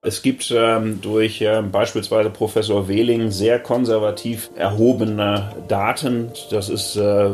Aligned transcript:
Es 0.00 0.22
gibt 0.22 0.54
ähm, 0.56 1.00
durch 1.00 1.40
äh, 1.40 1.60
beispielsweise 1.60 2.30
Professor 2.30 2.86
Wehling 2.86 3.32
sehr 3.32 3.58
konservativ 3.58 4.48
erhobene 4.54 5.50
Daten. 5.66 6.30
Das 6.52 6.68
ist 6.68 6.94
äh, 6.94 7.30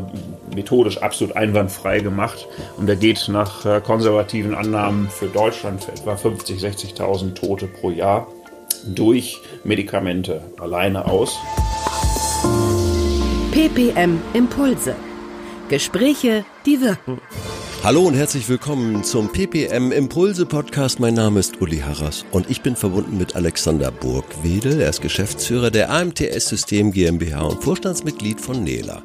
methodisch 0.55 0.97
absolut 0.97 1.37
einwandfrei 1.37 2.01
gemacht. 2.01 2.49
Und 2.79 2.89
er 2.89 2.97
geht 2.97 3.29
nach 3.29 3.67
äh, 3.67 3.83
konservativen 3.83 4.55
Annahmen 4.55 5.11
für 5.11 5.27
Deutschland 5.27 5.85
für 5.85 5.93
etwa 5.93 6.15
50.000, 6.15 6.97
60.000 6.97 7.35
Tote 7.35 7.67
pro 7.67 7.91
Jahr 7.91 8.29
durch 8.87 9.43
Medikamente 9.63 10.41
alleine 10.59 11.05
aus. 11.05 11.39
PPM 13.53 14.23
Impulse. 14.33 14.97
Gespräche, 15.69 16.47
die 16.65 16.81
wirken. 16.81 17.21
Hallo 17.85 18.05
und 18.05 18.15
herzlich 18.15 18.49
willkommen 18.49 19.05
zum 19.05 19.31
PPM 19.31 19.93
Impulse 19.93 20.47
Podcast. 20.47 21.01
Mein 21.01 21.13
Name 21.13 21.39
ist 21.41 21.61
Uli 21.61 21.81
Harras 21.81 22.25
und 22.31 22.49
ich 22.49 22.63
bin 22.63 22.77
verbunden 22.77 23.19
mit 23.19 23.37
Alexander 23.37 23.91
Burgwedel. 23.91 24.81
Er 24.81 24.89
ist 24.89 25.03
Geschäftsführer 25.03 25.71
der 25.71 25.91
AMTS 25.91 26.49
System 26.49 26.93
GmbH 26.93 27.43
und 27.43 27.63
Vorstandsmitglied 27.63 28.41
von 28.41 28.65
Nela. 28.65 29.03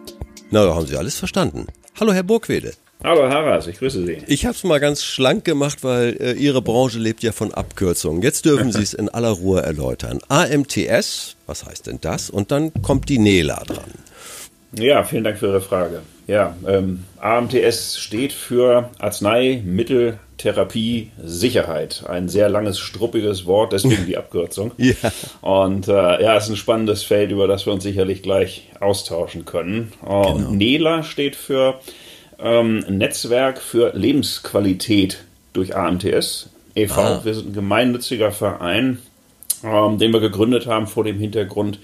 Na, 0.49 0.63
da 0.63 0.75
haben 0.75 0.87
Sie 0.87 0.95
alles 0.95 1.19
verstanden. 1.19 1.67
Hallo, 1.99 2.13
Herr 2.13 2.23
Burgwedel. 2.23 2.73
Hallo 3.03 3.27
Harras, 3.27 3.67
ich 3.67 3.79
grüße 3.79 4.05
Sie. 4.05 4.19
Ich 4.27 4.45
habe 4.45 4.55
es 4.55 4.63
mal 4.63 4.79
ganz 4.79 5.03
schlank 5.03 5.43
gemacht, 5.43 5.83
weil 5.83 6.15
äh, 6.17 6.31
Ihre 6.31 6.61
Branche 6.61 6.99
lebt 6.99 7.21
ja 7.21 7.33
von 7.33 7.53
Abkürzungen. 7.53 8.21
Jetzt 8.21 8.45
dürfen 8.45 8.71
Sie 8.71 8.81
es 8.81 8.93
in 8.93 9.09
aller 9.09 9.31
Ruhe 9.31 9.61
erläutern. 9.61 10.19
AMTS, 10.29 11.35
was 11.47 11.65
heißt 11.65 11.87
denn 11.87 11.99
das? 11.99 12.29
Und 12.29 12.51
dann 12.51 12.71
kommt 12.81 13.09
die 13.09 13.19
Nela 13.19 13.61
dran. 13.67 13.91
Ja, 14.71 15.03
vielen 15.03 15.25
Dank 15.25 15.37
für 15.37 15.47
Ihre 15.47 15.59
Frage. 15.59 16.01
Ja, 16.29 16.55
ähm, 16.67 17.05
AMTS 17.19 17.97
steht 17.97 18.33
für 18.33 18.91
Arzneimitteltherapie 18.99 21.09
Sicherheit. 21.23 22.03
Ein 22.07 22.29
sehr 22.29 22.49
langes, 22.49 22.77
struppiges 22.77 23.47
Wort, 23.47 23.73
deswegen 23.73 24.05
die 24.05 24.15
Abkürzung. 24.17 24.73
ja. 24.77 24.93
Und 25.41 25.87
äh, 25.87 26.21
ja, 26.21 26.37
es 26.37 26.43
ist 26.43 26.51
ein 26.51 26.55
spannendes 26.55 27.01
Feld, 27.01 27.31
über 27.31 27.47
das 27.47 27.65
wir 27.65 27.73
uns 27.73 27.81
sicherlich 27.81 28.21
gleich 28.21 28.69
austauschen 28.79 29.45
können. 29.45 29.91
Und 30.01 30.37
genau. 30.37 30.51
NELA 30.51 31.01
steht 31.01 31.35
für 31.35 31.79
ähm, 32.37 32.85
Netzwerk 32.87 33.59
für 33.59 33.93
Lebensqualität 33.95 35.23
durch 35.53 35.75
AMTS 35.75 36.49
e.V. 36.75 37.01
Ah. 37.01 37.21
Wir 37.23 37.33
sind 37.33 37.47
ein 37.47 37.53
gemeinnütziger 37.53 38.31
Verein, 38.31 38.99
ähm, 39.63 39.97
den 39.97 40.13
wir 40.13 40.19
gegründet 40.19 40.67
haben 40.67 40.85
vor 40.85 41.03
dem 41.03 41.17
Hintergrund, 41.17 41.79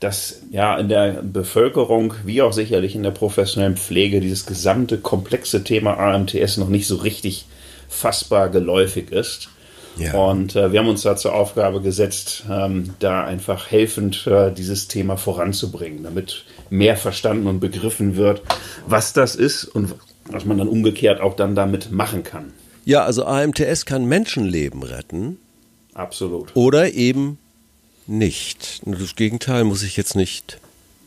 dass 0.00 0.42
ja 0.50 0.76
in 0.76 0.88
der 0.88 1.22
Bevölkerung 1.22 2.14
wie 2.24 2.42
auch 2.42 2.52
sicherlich 2.52 2.94
in 2.94 3.02
der 3.02 3.10
professionellen 3.10 3.76
Pflege 3.76 4.20
dieses 4.20 4.46
gesamte 4.46 4.98
komplexe 4.98 5.64
Thema 5.64 5.98
AMTS 5.98 6.58
noch 6.58 6.68
nicht 6.68 6.86
so 6.86 6.96
richtig 6.96 7.46
fassbar 7.88 8.48
geläufig 8.48 9.10
ist. 9.10 9.48
Ja. 9.98 10.14
Und 10.14 10.54
äh, 10.56 10.72
wir 10.72 10.80
haben 10.80 10.88
uns 10.88 11.02
da 11.02 11.16
zur 11.16 11.34
Aufgabe 11.34 11.80
gesetzt, 11.80 12.44
ähm, 12.50 12.90
da 12.98 13.24
einfach 13.24 13.70
helfend 13.70 14.26
äh, 14.26 14.52
dieses 14.52 14.88
Thema 14.88 15.16
voranzubringen, 15.16 16.02
damit 16.02 16.44
mehr 16.68 16.96
verstanden 16.96 17.46
und 17.46 17.60
begriffen 17.60 18.16
wird, 18.16 18.42
was 18.86 19.14
das 19.14 19.36
ist 19.36 19.64
und 19.64 19.94
was 20.26 20.44
man 20.44 20.58
dann 20.58 20.68
umgekehrt 20.68 21.20
auch 21.20 21.34
dann 21.34 21.54
damit 21.54 21.92
machen 21.92 22.24
kann. 22.24 22.52
Ja, 22.84 23.04
also 23.04 23.24
AMTS 23.24 23.86
kann 23.86 24.04
Menschenleben 24.04 24.82
retten. 24.82 25.38
Absolut. 25.94 26.54
Oder 26.54 26.92
eben 26.92 27.38
nicht. 28.08 28.82
Das 28.84 29.16
Gegenteil 29.16 29.64
muss 29.64 29.82
ich 29.82 29.96
jetzt 29.96 30.16
nicht 30.16 30.58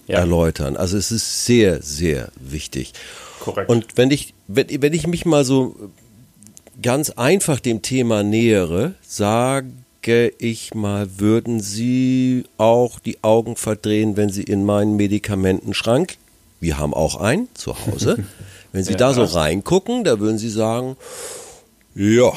ja. 0.08 0.20
erläutern. 0.20 0.78
Also 0.78 0.98
es 0.98 1.12
ist 1.12 1.46
sehr, 1.46 1.82
sehr 1.82 2.30
wichtig. 2.40 2.94
Korrekt. 3.40 3.70
Und 3.70 3.98
wenn 3.98 4.12
ich, 4.12 4.34
wenn, 4.48 4.68
wenn 4.82 4.94
ich 4.94 5.08
mich 5.08 5.26
mal 5.26 5.46
so 5.46 5.76
ganz 6.82 7.12
einfach 7.12 7.60
dem 7.60 7.82
Thema 7.82 8.24
nähere, 8.24 8.96
sage 9.02 9.72
ich 10.40 10.74
mal, 10.74 11.20
würden 11.20 11.60
Sie 11.60 12.46
auch 12.58 13.00
die 13.00 13.24
Augen 13.24 13.56
verdrehen, 13.56 14.18
wenn 14.18 14.30
Sie 14.30 14.44
in 14.44 14.66
meinen 14.66 14.96
Medikamentenschrank, 14.96 16.18
wir 16.60 16.80
haben 16.80 16.94
auch 16.94 17.18
einen 17.18 17.48
zu 17.54 17.76
Hause, 17.86 18.24
wenn 18.72 18.84
Sie 18.84 18.94
ja, 18.94 18.98
da 18.98 19.14
so 19.14 19.24
reingucken, 19.24 20.04
da 20.04 20.20
würden 20.20 20.40
Sie 20.40 20.50
sagen, 20.50 20.98
ja, 21.94 22.34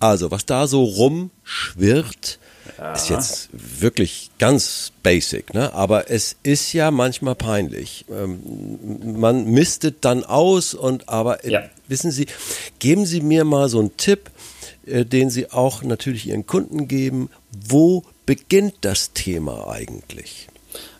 also 0.00 0.32
was 0.32 0.46
da 0.46 0.66
so 0.66 0.82
rumschwirrt, 0.82 2.40
ja. 2.78 2.92
Ist 2.92 3.10
jetzt 3.10 3.48
wirklich 3.52 4.30
ganz 4.38 4.92
basic, 5.02 5.54
ne? 5.54 5.72
aber 5.74 6.10
es 6.10 6.36
ist 6.42 6.72
ja 6.72 6.90
manchmal 6.90 7.34
peinlich. 7.34 8.04
Ähm, 8.10 9.18
man 9.20 9.46
mistet 9.46 10.04
dann 10.04 10.24
aus 10.24 10.74
und 10.74 11.08
aber 11.08 11.44
äh, 11.44 11.50
ja. 11.50 11.62
wissen 11.88 12.10
Sie, 12.10 12.26
geben 12.78 13.06
Sie 13.06 13.20
mir 13.20 13.44
mal 13.44 13.68
so 13.68 13.80
einen 13.80 13.96
Tipp, 13.96 14.30
äh, 14.86 15.04
den 15.04 15.30
Sie 15.30 15.50
auch 15.50 15.82
natürlich 15.82 16.28
Ihren 16.28 16.46
Kunden 16.46 16.88
geben. 16.88 17.30
Wo 17.68 18.04
beginnt 18.26 18.74
das 18.82 19.12
Thema 19.12 19.68
eigentlich? 19.68 20.48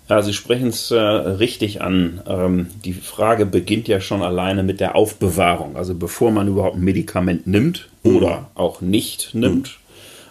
Ja, 0.09 0.21
Sie 0.21 0.35
sprechen 0.35 0.69
es 0.69 0.91
äh, 0.91 0.99
richtig 0.99 1.81
an. 1.81 2.21
Ähm, 2.27 2.67
die 2.85 2.93
Frage 2.93 3.47
beginnt 3.47 3.89
ja 3.89 4.01
schon 4.01 4.23
alleine 4.23 4.63
mit 4.63 4.81
der 4.81 4.95
Aufbewahrung. 4.95 5.77
Also 5.77 5.95
bevor 5.95 6.33
man 6.33 6.49
überhaupt 6.49 6.77
ein 6.77 6.85
Medikament 6.85 7.47
nimmt 7.47 7.89
mhm. 8.03 8.17
oder 8.17 8.51
auch 8.55 8.81
nicht 8.81 9.31
nimmt, 9.33 9.69
mhm 9.69 9.82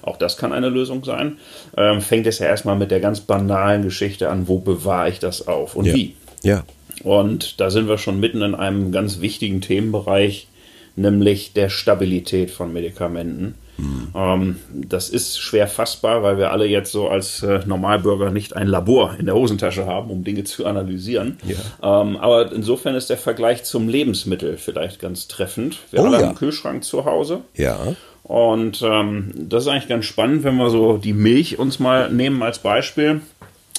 auch 0.04 0.18
das 0.18 0.38
kann 0.38 0.54
eine 0.54 0.70
Lösung 0.70 1.04
sein. 1.04 1.38
Ähm, 1.78 2.02
fängt 2.02 2.28
es 2.28 2.40
ja 2.40 2.48
erstmal 2.48 2.76
mit 2.76 2.92
der 2.92 3.00
ganz 3.00 3.22
banalen 3.22 3.84
Geschichte 3.84 4.30
an, 4.30 4.48
wo 4.48 4.60
bewahre 4.60 5.10
ich 5.10 5.20
das 5.20 5.48
auf 5.48 5.76
und 5.76 5.86
ja. 5.86 5.94
wie. 5.94 6.16
Ja. 6.44 6.64
Und 7.04 7.60
da 7.60 7.70
sind 7.70 7.88
wir 7.88 7.98
schon 7.98 8.20
mitten 8.20 8.42
in 8.42 8.56
einem 8.56 8.92
ganz 8.92 9.22
wichtigen 9.22 9.62
Themenbereich, 9.62 10.48
nämlich 10.96 11.54
der 11.54 11.70
Stabilität 11.70 12.52
von 12.52 12.74
Medikamenten. 12.74 13.56
Mhm. 13.78 14.08
Ähm, 14.14 14.56
das 14.72 15.10
ist 15.10 15.40
schwer 15.40 15.68
fassbar, 15.68 16.22
weil 16.22 16.38
wir 16.38 16.52
alle 16.52 16.66
jetzt 16.66 16.92
so 16.92 17.10
als 17.10 17.42
äh, 17.42 17.62
Normalbürger 17.66 18.30
nicht 18.30 18.56
ein 18.56 18.68
Labor 18.68 19.16
in 19.18 19.26
der 19.26 19.36
Hosentasche 19.36 19.86
haben, 19.86 20.12
um 20.12 20.24
Dinge 20.24 20.44
zu 20.44 20.66
analysieren. 20.66 21.38
Ja. 21.46 22.02
Ähm, 22.02 22.18
aber 22.18 22.52
insofern 22.52 22.96
ist 22.96 23.10
der 23.10 23.18
Vergleich 23.18 23.64
zum 23.64 23.88
Lebensmittel 23.88 24.58
vielleicht 24.58 25.00
ganz 25.00 25.28
treffend. 25.28 25.78
Wir 25.90 26.02
oh, 26.02 26.06
alle 26.06 26.14
ja. 26.14 26.18
haben 26.20 26.30
einen 26.30 26.38
Kühlschrank 26.38 26.84
zu 26.84 27.06
Hause. 27.06 27.42
Ja. 27.56 27.96
Und 28.32 28.82
ähm, 28.82 29.34
das 29.36 29.64
ist 29.64 29.68
eigentlich 29.68 29.90
ganz 29.90 30.06
spannend, 30.06 30.46
wenn 30.46 30.56
wir 30.56 30.70
so 30.70 30.96
die 30.96 31.12
Milch 31.12 31.60
uns 31.60 31.80
mal 31.80 32.10
nehmen 32.10 32.42
als 32.44 32.60
Beispiel. 32.60 33.20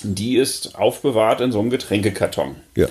Die 0.03 0.37
ist 0.37 0.79
aufbewahrt 0.79 1.41
in 1.41 1.53
so 1.53 1.61
einem 1.61 1.71
Getränkekarton. 1.71 2.57
Ja. 2.77 2.89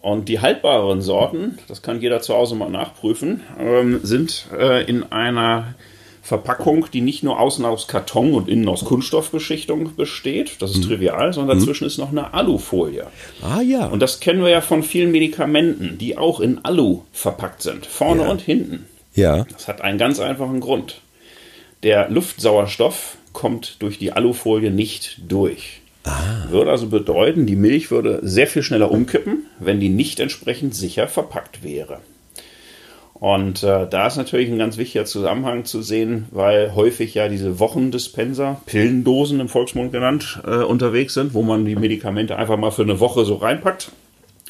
Und 0.00 0.28
die 0.28 0.38
haltbaren 0.38 1.02
Sorten, 1.02 1.58
das 1.66 1.82
kann 1.82 2.00
jeder 2.00 2.20
zu 2.20 2.34
Hause 2.34 2.54
mal 2.54 2.70
nachprüfen, 2.70 3.40
ähm, 3.58 3.98
sind 4.04 4.46
äh, 4.56 4.84
in 4.84 5.02
einer 5.10 5.74
Verpackung, 6.22 6.86
die 6.92 7.00
nicht 7.00 7.24
nur 7.24 7.40
außen 7.40 7.64
aus 7.64 7.88
Karton 7.88 8.32
und 8.32 8.48
innen 8.48 8.68
aus 8.68 8.84
Kunststoffbeschichtung 8.84 9.96
besteht, 9.96 10.62
das 10.62 10.70
ist 10.70 10.84
mhm. 10.84 10.90
trivial, 10.90 11.32
sondern 11.32 11.56
mhm. 11.56 11.62
dazwischen 11.62 11.88
ist 11.88 11.98
noch 11.98 12.12
eine 12.12 12.34
Alufolie. 12.34 13.08
Ah 13.42 13.62
ja. 13.62 13.86
Und 13.86 13.98
das 13.98 14.20
kennen 14.20 14.42
wir 14.42 14.50
ja 14.50 14.60
von 14.60 14.84
vielen 14.84 15.10
Medikamenten, 15.10 15.98
die 15.98 16.16
auch 16.16 16.38
in 16.38 16.64
Alu 16.64 17.00
verpackt 17.12 17.62
sind, 17.62 17.84
vorne 17.84 18.22
ja. 18.22 18.30
und 18.30 18.40
hinten. 18.40 18.86
Ja. 19.14 19.44
Das 19.44 19.68
hat 19.68 19.80
einen 19.80 19.98
ganz 19.98 20.20
einfachen 20.20 20.60
Grund. 20.60 21.00
Der 21.82 22.08
Luftsauerstoff 22.08 23.16
kommt 23.32 23.76
durch 23.80 23.98
die 23.98 24.12
Alufolie 24.12 24.70
nicht 24.70 25.20
durch. 25.28 25.80
Ah. 26.04 26.48
Würde 26.50 26.70
also 26.70 26.88
bedeuten, 26.88 27.46
die 27.46 27.56
Milch 27.56 27.90
würde 27.90 28.20
sehr 28.22 28.46
viel 28.46 28.62
schneller 28.62 28.90
umkippen, 28.90 29.46
wenn 29.58 29.80
die 29.80 29.88
nicht 29.88 30.20
entsprechend 30.20 30.74
sicher 30.74 31.08
verpackt 31.08 31.62
wäre. 31.62 32.00
Und 33.14 33.62
äh, 33.62 33.86
da 33.88 34.06
ist 34.06 34.16
natürlich 34.16 34.50
ein 34.50 34.58
ganz 34.58 34.76
wichtiger 34.76 35.06
Zusammenhang 35.06 35.64
zu 35.64 35.82
sehen, 35.82 36.26
weil 36.30 36.74
häufig 36.74 37.14
ja 37.14 37.28
diese 37.28 37.58
Wochendispenser, 37.58 38.60
Pillendosen 38.66 39.40
im 39.40 39.48
Volksmund 39.48 39.92
genannt, 39.92 40.40
äh, 40.46 40.56
unterwegs 40.56 41.14
sind, 41.14 41.32
wo 41.32 41.42
man 41.42 41.64
die 41.64 41.76
Medikamente 41.76 42.36
einfach 42.36 42.58
mal 42.58 42.70
für 42.70 42.82
eine 42.82 43.00
Woche 43.00 43.24
so 43.24 43.36
reinpackt. 43.36 43.92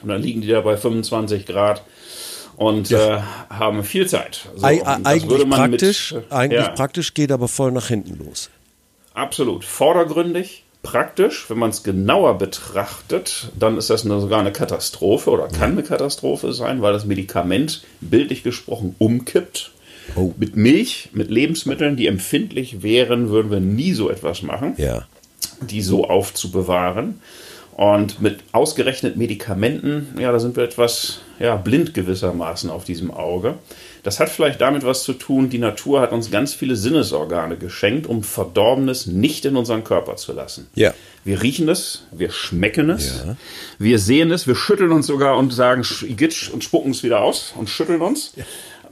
Und 0.02 0.08
dann 0.08 0.22
liegen 0.22 0.40
die 0.40 0.48
da 0.48 0.60
bei 0.60 0.76
25 0.76 1.46
Grad 1.46 1.82
und 2.56 2.90
ja. 2.90 3.18
äh, 3.18 3.20
haben 3.50 3.84
viel 3.84 4.06
Zeit. 4.06 4.48
So, 4.56 4.64
eigentlich 4.64 5.48
praktisch, 5.48 6.12
mit, 6.12 6.30
äh, 6.30 6.34
eigentlich 6.34 6.66
ja. 6.66 6.68
praktisch 6.70 7.14
geht 7.14 7.32
aber 7.32 7.48
voll 7.48 7.72
nach 7.72 7.88
hinten 7.88 8.24
los. 8.24 8.50
Absolut. 9.14 9.64
Vordergründig, 9.64 10.64
praktisch, 10.82 11.48
wenn 11.48 11.58
man 11.58 11.70
es 11.70 11.82
genauer 11.82 12.38
betrachtet, 12.38 13.48
dann 13.58 13.76
ist 13.76 13.90
das 13.90 14.04
eine, 14.04 14.20
sogar 14.20 14.40
eine 14.40 14.52
Katastrophe 14.52 15.30
oder 15.30 15.48
kann 15.48 15.72
eine 15.72 15.82
Katastrophe 15.82 16.52
sein, 16.52 16.82
weil 16.82 16.92
das 16.92 17.04
Medikament 17.04 17.82
bildlich 18.00 18.42
gesprochen 18.44 18.94
umkippt. 18.98 19.72
Oh. 20.16 20.34
Mit 20.36 20.54
Milch, 20.54 21.08
mit 21.12 21.30
Lebensmitteln, 21.30 21.96
die 21.96 22.06
empfindlich 22.06 22.82
wären, 22.82 23.30
würden 23.30 23.50
wir 23.50 23.60
nie 23.60 23.94
so 23.94 24.10
etwas 24.10 24.42
machen, 24.42 24.74
ja. 24.76 25.06
die 25.62 25.80
so 25.80 26.06
aufzubewahren. 26.06 27.20
Und 27.76 28.22
mit 28.22 28.38
ausgerechnet 28.52 29.16
Medikamenten, 29.16 30.16
ja, 30.20 30.30
da 30.30 30.38
sind 30.38 30.56
wir 30.56 30.62
etwas 30.62 31.20
ja, 31.40 31.56
blind 31.56 31.92
gewissermaßen 31.92 32.70
auf 32.70 32.84
diesem 32.84 33.10
Auge. 33.10 33.54
Das 34.04 34.20
hat 34.20 34.28
vielleicht 34.28 34.60
damit 34.60 34.84
was 34.84 35.02
zu 35.02 35.12
tun, 35.14 35.50
die 35.50 35.58
Natur 35.58 36.00
hat 36.00 36.12
uns 36.12 36.30
ganz 36.30 36.54
viele 36.54 36.76
Sinnesorgane 36.76 37.56
geschenkt, 37.56 38.06
um 38.06 38.22
Verdorbenes 38.22 39.06
nicht 39.06 39.44
in 39.44 39.56
unseren 39.56 39.82
Körper 39.82 40.14
zu 40.14 40.32
lassen. 40.32 40.68
Ja. 40.74 40.94
Wir 41.24 41.42
riechen 41.42 41.68
es, 41.68 42.04
wir 42.12 42.30
schmecken 42.30 42.90
es, 42.90 43.24
ja. 43.26 43.36
wir 43.78 43.98
sehen 43.98 44.30
es, 44.30 44.46
wir 44.46 44.54
schütteln 44.54 44.92
uns 44.92 45.06
sogar 45.06 45.36
und 45.36 45.52
sagen 45.52 45.82
Gitsch 46.16 46.50
und 46.50 46.62
spucken 46.62 46.92
es 46.92 47.02
wieder 47.02 47.22
aus 47.22 47.54
und 47.56 47.68
schütteln 47.68 48.02
uns. 48.02 48.34
Ja. 48.36 48.44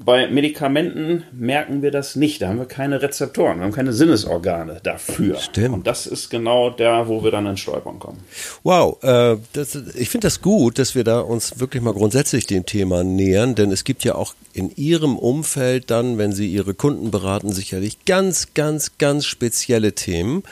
Bei 0.05 0.29
Medikamenten 0.29 1.25
merken 1.33 1.83
wir 1.83 1.91
das 1.91 2.17
nicht. 2.17 2.43
Da 2.43 2.49
haben 2.49 2.59
wir 2.59 2.67
keine 2.67 3.03
Rezeptoren, 3.03 3.59
wir 3.59 3.65
haben 3.65 3.73
keine 3.73 3.93
Sinnesorgane 3.93 4.81
dafür. 4.83 5.37
Stimmt. 5.39 5.75
Und 5.75 5.87
das 5.87 6.07
ist 6.07 6.31
genau 6.31 6.71
der, 6.71 7.09
wo 7.09 7.23
wir 7.25 7.31
dann 7.31 7.47
ins 7.47 7.61
Stolpern 7.61 7.99
kommen. 7.99 8.19
Wow, 8.63 9.03
äh, 9.03 9.37
das, 9.53 9.75
ich 9.75 10.09
finde 10.09 10.27
das 10.27 10.41
gut, 10.41 10.79
dass 10.79 10.95
wir 10.95 11.05
da 11.05 11.21
uns 11.21 11.61
wirklich 11.61 11.83
mal 11.83 11.95
grundsätzlich 11.95 12.47
dem 12.47 12.67
Thema 12.67 13.05
nähern, 13.05 13.55
denn 13.55 13.71
es 13.71 13.85
gibt 13.85 14.05
ja 14.05 14.15
auch 14.15 14.35
in 14.53 14.71
Ihrem 14.77 15.17
Umfeld 15.17 15.91
dann, 15.91 16.19
wenn 16.19 16.33
Sie 16.33 16.49
Ihre 16.53 16.75
Kunden 16.75 17.11
beraten, 17.11 17.53
sicherlich 17.53 18.05
ganz, 18.05 18.55
ganz, 18.55 18.99
ganz 18.99 19.27
spezielle 19.27 19.93
Themen. 19.93 20.43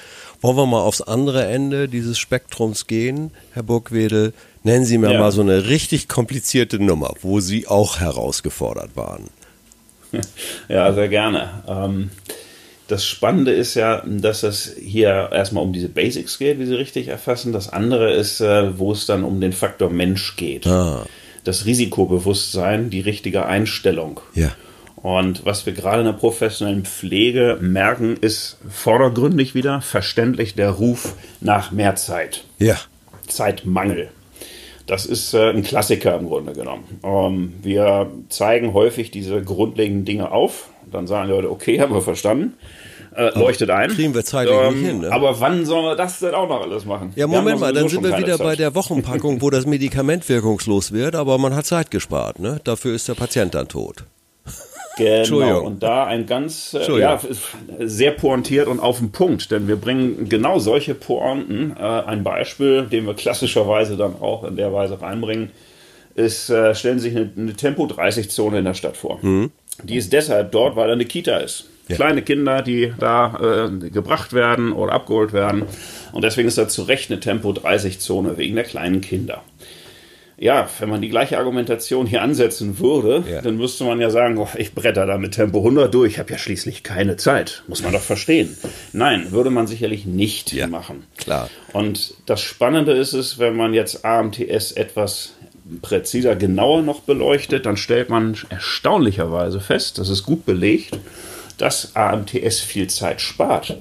Wollen 0.40 0.56
wir 0.56 0.66
mal 0.66 0.80
aufs 0.80 1.02
andere 1.02 1.46
Ende 1.46 1.88
dieses 1.88 2.18
Spektrums 2.18 2.86
gehen, 2.86 3.30
Herr 3.52 3.62
Burgwedel? 3.62 4.32
Nennen 4.62 4.84
Sie 4.84 4.98
mir 4.98 5.12
ja. 5.12 5.18
mal 5.18 5.32
so 5.32 5.40
eine 5.40 5.68
richtig 5.68 6.08
komplizierte 6.08 6.78
Nummer, 6.78 7.14
wo 7.22 7.40
Sie 7.40 7.66
auch 7.66 8.00
herausgefordert 8.00 8.96
waren. 8.96 9.30
Ja, 10.68 10.92
sehr 10.92 11.08
gerne. 11.08 11.62
Ähm, 11.68 12.10
das 12.88 13.06
Spannende 13.06 13.52
ist 13.52 13.74
ja, 13.74 14.02
dass 14.04 14.42
es 14.42 14.74
hier 14.76 15.30
erstmal 15.32 15.62
um 15.62 15.72
diese 15.72 15.88
Basics 15.88 16.38
geht, 16.38 16.58
wie 16.58 16.66
Sie 16.66 16.74
richtig 16.74 17.06
erfassen. 17.06 17.52
Das 17.52 17.72
andere 17.72 18.12
ist, 18.12 18.40
äh, 18.40 18.76
wo 18.78 18.90
es 18.90 19.06
dann 19.06 19.22
um 19.22 19.40
den 19.40 19.52
Faktor 19.52 19.90
Mensch 19.90 20.34
geht. 20.34 20.66
Ah. 20.66 21.06
Das 21.44 21.66
Risikobewusstsein, 21.66 22.90
die 22.90 23.00
richtige 23.00 23.46
Einstellung. 23.46 24.20
Ja. 24.34 24.50
Und 24.96 25.46
was 25.46 25.64
wir 25.64 25.72
gerade 25.72 26.00
in 26.00 26.06
der 26.06 26.12
professionellen 26.12 26.84
Pflege 26.84 27.58
merken, 27.60 28.16
ist 28.20 28.58
vordergründig 28.68 29.54
wieder 29.54 29.80
verständlich 29.80 30.56
der 30.56 30.70
Ruf 30.70 31.14
nach 31.40 31.70
mehr 31.70 31.94
Zeit. 31.94 32.44
Ja. 32.58 32.76
Zeitmangel. 33.28 34.10
Das 34.90 35.06
ist 35.06 35.34
äh, 35.34 35.50
ein 35.50 35.62
Klassiker 35.62 36.18
im 36.18 36.26
Grunde 36.26 36.52
genommen. 36.52 36.82
Ähm, 37.04 37.52
wir 37.62 38.10
zeigen 38.28 38.74
häufig 38.74 39.12
diese 39.12 39.40
grundlegenden 39.40 40.04
Dinge 40.04 40.32
auf. 40.32 40.68
Dann 40.90 41.06
sagen 41.06 41.28
die 41.28 41.32
Leute, 41.32 41.48
okay, 41.48 41.80
haben 41.80 41.94
wir 41.94 42.02
verstanden. 42.02 42.54
Äh, 43.14 43.38
leuchtet 43.38 43.70
ein. 43.70 43.90
Kriegen 43.90 44.14
wir 44.14 44.24
zeitlich 44.24 44.56
ähm, 44.56 44.74
nicht 44.74 44.88
hin. 44.88 45.00
Ne? 45.02 45.12
Aber 45.12 45.38
wann 45.38 45.64
sollen 45.64 45.84
wir 45.84 45.94
das 45.94 46.18
denn 46.18 46.34
auch 46.34 46.48
noch 46.48 46.62
alles 46.62 46.86
machen? 46.86 47.12
Ja, 47.14 47.28
Moment 47.28 47.60
mal, 47.60 47.72
dann 47.72 47.88
sind 47.88 48.02
wir 48.02 48.18
wieder 48.18 48.36
Zeit. 48.36 48.44
bei 48.44 48.56
der 48.56 48.74
Wochenpackung, 48.74 49.40
wo 49.40 49.50
das 49.50 49.64
Medikament 49.64 50.28
wirkungslos 50.28 50.90
wird, 50.90 51.14
aber 51.14 51.38
man 51.38 51.54
hat 51.54 51.66
Zeit 51.66 51.92
gespart. 51.92 52.40
Ne? 52.40 52.60
Dafür 52.64 52.92
ist 52.92 53.06
der 53.08 53.14
Patient 53.14 53.54
dann 53.54 53.68
tot. 53.68 54.04
Genau, 55.46 55.66
und 55.66 55.82
da 55.82 56.04
ein 56.04 56.26
ganz, 56.26 56.74
äh, 56.74 56.98
ja, 56.98 57.20
sehr 57.78 58.12
pointiert 58.12 58.68
und 58.68 58.80
auf 58.80 58.98
den 58.98 59.12
Punkt, 59.12 59.50
denn 59.50 59.68
wir 59.68 59.76
bringen 59.76 60.28
genau 60.28 60.58
solche 60.58 60.94
Pointen. 60.94 61.74
Äh, 61.78 61.82
ein 61.82 62.22
Beispiel, 62.22 62.82
den 62.82 63.06
wir 63.06 63.14
klassischerweise 63.14 63.96
dann 63.96 64.20
auch 64.20 64.44
in 64.44 64.56
der 64.56 64.72
Weise 64.72 65.00
reinbringen, 65.00 65.50
ist, 66.14 66.50
äh, 66.50 66.74
stellen 66.74 66.98
Sie 66.98 67.10
sich 67.10 67.16
eine, 67.16 67.30
eine 67.36 67.54
Tempo-30-Zone 67.54 68.58
in 68.58 68.64
der 68.64 68.74
Stadt 68.74 68.96
vor. 68.96 69.18
Mhm. 69.22 69.50
Die 69.82 69.96
ist 69.96 70.12
deshalb 70.12 70.52
dort, 70.52 70.76
weil 70.76 70.88
da 70.88 70.92
eine 70.92 71.04
Kita 71.04 71.38
ist. 71.38 71.66
Ja. 71.88 71.96
Kleine 71.96 72.22
Kinder, 72.22 72.62
die 72.62 72.92
da 72.98 73.68
äh, 73.68 73.90
gebracht 73.90 74.32
werden 74.32 74.72
oder 74.72 74.92
abgeholt 74.92 75.32
werden. 75.32 75.64
Und 76.12 76.22
deswegen 76.22 76.46
ist 76.48 76.58
da 76.58 76.68
zu 76.68 76.82
Recht 76.82 77.10
eine 77.10 77.18
Tempo-30-Zone 77.18 78.36
wegen 78.36 78.54
der 78.54 78.64
kleinen 78.64 79.00
Kinder 79.00 79.42
ja, 80.40 80.66
wenn 80.78 80.88
man 80.88 81.02
die 81.02 81.10
gleiche 81.10 81.36
Argumentation 81.36 82.06
hier 82.06 82.22
ansetzen 82.22 82.78
würde, 82.78 83.22
ja. 83.30 83.42
dann 83.42 83.58
müsste 83.58 83.84
man 83.84 84.00
ja 84.00 84.08
sagen, 84.08 84.38
oh, 84.38 84.48
ich 84.56 84.74
bretter 84.74 85.04
da 85.04 85.18
mit 85.18 85.32
Tempo 85.32 85.58
100 85.58 85.92
durch, 85.92 86.14
ich 86.14 86.18
habe 86.18 86.32
ja 86.32 86.38
schließlich 86.38 86.82
keine 86.82 87.18
Zeit. 87.18 87.62
Muss 87.68 87.82
man 87.82 87.92
doch 87.92 88.00
verstehen. 88.00 88.56
Nein, 88.94 89.32
würde 89.32 89.50
man 89.50 89.66
sicherlich 89.66 90.06
nicht 90.06 90.54
ja, 90.54 90.66
machen. 90.66 91.04
Klar. 91.18 91.50
Und 91.74 92.14
das 92.24 92.40
Spannende 92.40 92.92
ist 92.92 93.12
es, 93.12 93.38
wenn 93.38 93.54
man 93.54 93.74
jetzt 93.74 94.06
AMTS 94.06 94.72
etwas 94.72 95.34
präziser, 95.82 96.36
genauer 96.36 96.80
noch 96.80 97.00
beleuchtet, 97.00 97.66
dann 97.66 97.76
stellt 97.76 98.08
man 98.08 98.34
erstaunlicherweise 98.48 99.60
fest, 99.60 99.98
das 99.98 100.08
ist 100.08 100.22
gut 100.22 100.46
belegt, 100.46 100.98
dass 101.58 101.94
AMTS 101.94 102.60
viel 102.60 102.88
Zeit 102.88 103.20
spart. 103.20 103.76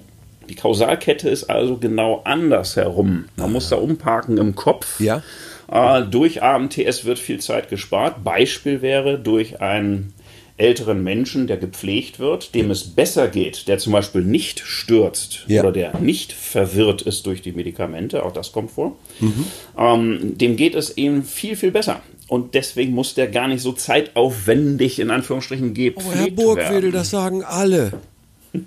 Die 0.50 0.56
Kausalkette 0.56 1.30
ist 1.30 1.46
also 1.46 1.78
genau 1.78 2.22
andersherum. 2.26 3.30
Man 3.38 3.54
muss 3.54 3.70
da 3.70 3.78
umparken 3.78 4.38
im 4.38 4.56
Kopf. 4.56 5.00
Ja 5.00 5.24
äh, 5.72 6.04
durch 6.04 6.42
AMTS 6.42 7.06
wird 7.06 7.20
viel 7.20 7.40
Zeit 7.40 7.70
gespart. 7.70 8.24
Beispiel 8.24 8.82
wäre 8.82 9.20
durch 9.20 9.62
einen 9.62 10.14
älteren 10.60 11.04
Menschen, 11.04 11.48
der 11.48 11.56
gepflegt 11.56 12.20
wird, 12.20 12.54
dem 12.54 12.70
es 12.70 12.84
besser 12.84 13.30
geht, 13.30 13.70
der 13.70 13.78
zum 13.78 13.94
Beispiel 13.94 14.22
nicht 14.22 14.60
stürzt 14.60 15.46
ja. 15.48 15.62
oder 15.62 15.72
der 15.72 15.98
nicht 16.00 16.34
verwirrt 16.34 17.02
ist 17.02 17.26
durch 17.26 17.42
die 17.42 17.54
Medikamente, 17.54 18.24
auch 18.24 18.34
das 18.34 18.52
kommt 18.52 18.72
vor, 18.72 18.98
mhm. 19.22 19.46
ähm, 19.78 20.38
dem 20.38 20.58
geht 20.58 20.76
es 20.76 20.98
eben 20.98 21.24
viel, 21.24 21.56
viel 21.56 21.72
besser. 21.72 22.02
Und 22.28 22.56
deswegen 22.56 22.94
muss 22.94 23.14
der 23.14 23.28
gar 23.28 23.48
nicht 23.48 23.62
so 23.62 23.72
zeitaufwendig 23.72 25.00
in 25.00 25.12
Anführungsstrichen 25.12 25.74
gepflegt 25.74 25.98
werden. 26.06 26.50
Aber 26.50 26.62
Herr 26.62 26.70
Burgwedel, 26.70 26.92
das 26.92 27.10
sagen 27.10 27.44
alle. 27.44 27.94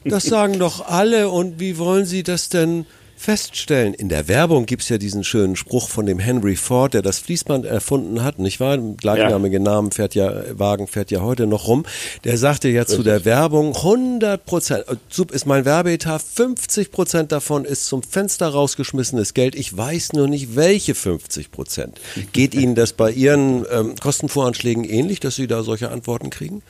Das 0.05 0.25
sagen 0.25 0.59
doch 0.59 0.87
alle. 0.87 1.29
Und 1.29 1.61
wie 1.61 1.79
wollen 1.79 2.07
Sie 2.07 2.23
das 2.23 2.49
denn 2.49 2.87
feststellen. 3.23 3.95
In 3.95 4.09
der 4.09 4.27
Werbung 4.27 4.67
gibt 4.67 4.83
es 4.83 4.89
ja 4.89 4.99
diesen 4.99 5.23
schönen 5.23 5.55
Spruch 5.55 5.89
von 5.89 6.07
dem 6.07 6.19
Henry 6.19 6.57
Ford, 6.57 6.93
der 6.93 7.03
das 7.03 7.21
Fließband 7.21 7.65
erfunden 7.65 8.25
hat, 8.25 8.41
nicht 8.41 8.59
wahr? 8.59 8.77
Gleichnamige 8.79 9.59
ja. 9.59 9.63
Namen 9.63 9.93
fährt 9.93 10.17
ja, 10.17 10.59
Wagen 10.59 10.89
fährt 10.89 11.13
ja 11.13 11.21
heute 11.21 11.47
noch 11.47 11.69
rum. 11.69 11.85
Der 12.25 12.37
sagte 12.37 12.69
ja 12.69 12.81
Richtig. 12.81 12.97
zu 12.97 13.03
der 13.05 13.25
Werbung 13.25 13.77
100 13.77 14.45
Prozent, 14.45 14.85
Sub 15.09 15.31
ist 15.31 15.47
mein 15.47 15.65
Werbeetat, 15.65 16.21
50 16.21 16.91
Prozent 16.91 17.31
davon 17.31 17.65
ist 17.65 17.87
zum 17.87 18.03
Fenster 18.03 18.49
rausgeschmissenes 18.49 19.35
Geld. 19.35 19.55
Ich 19.55 19.77
weiß 19.77 20.15
nur 20.15 20.27
nicht, 20.27 20.57
welche 20.57 20.97
50 20.97 21.53
Prozent. 21.53 22.01
Geht 22.33 22.55
Ihnen 22.55 22.75
das 22.75 22.93
bei 22.93 23.13
Ihren 23.13 23.65
ähm, 23.71 23.95
Kostenvoranschlägen 24.01 24.83
ähnlich, 24.83 25.21
dass 25.21 25.37
Sie 25.37 25.47
da 25.47 25.63
solche 25.63 25.91
Antworten 25.91 26.31
kriegen? 26.31 26.63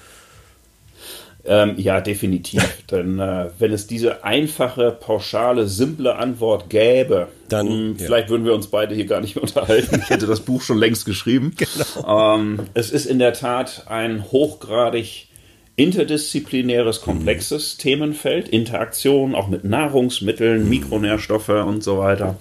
Ähm, 1.45 1.75
ja, 1.77 2.01
definitiv. 2.01 2.63
Denn 2.91 3.19
äh, 3.19 3.51
wenn 3.59 3.73
es 3.73 3.87
diese 3.87 4.25
einfache, 4.25 4.93
pauschale, 4.93 5.67
simple 5.67 6.17
Antwort 6.17 6.71
gäbe, 6.71 7.29
dann 7.49 7.67
mh, 7.67 7.73
hm, 7.73 7.97
ja. 7.99 8.05
vielleicht 8.07 8.29
würden 8.29 8.45
wir 8.45 8.55
uns 8.55 8.69
beide 8.69 8.95
hier 8.95 9.07
gar 9.07 9.21
nicht 9.21 9.35
mehr 9.35 9.43
unterhalten. 9.43 10.01
Ich 10.03 10.11
hätte 10.11 10.27
das 10.27 10.41
Buch 10.41 10.63
schon 10.63 10.79
längst 10.79 11.05
geschrieben. 11.05 11.55
Genau. 11.63 12.37
Ähm, 12.37 12.61
es 12.75 12.91
ist 12.91 13.07
in 13.07 13.19
der 13.19 13.33
Tat 13.33 13.85
ein 13.89 14.31
hochgradig 14.31 15.29
interdisziplinäres, 15.77 17.01
komplexes 17.01 17.77
mhm. 17.77 17.83
Themenfeld, 17.83 18.49
Interaktion 18.49 19.35
auch 19.35 19.49
mit 19.49 19.65
Nahrungsmitteln, 19.65 20.65
mhm. 20.65 20.69
Mikronährstoffe 20.69 21.49
und 21.49 21.83
so 21.83 21.99
weiter. 21.99 22.37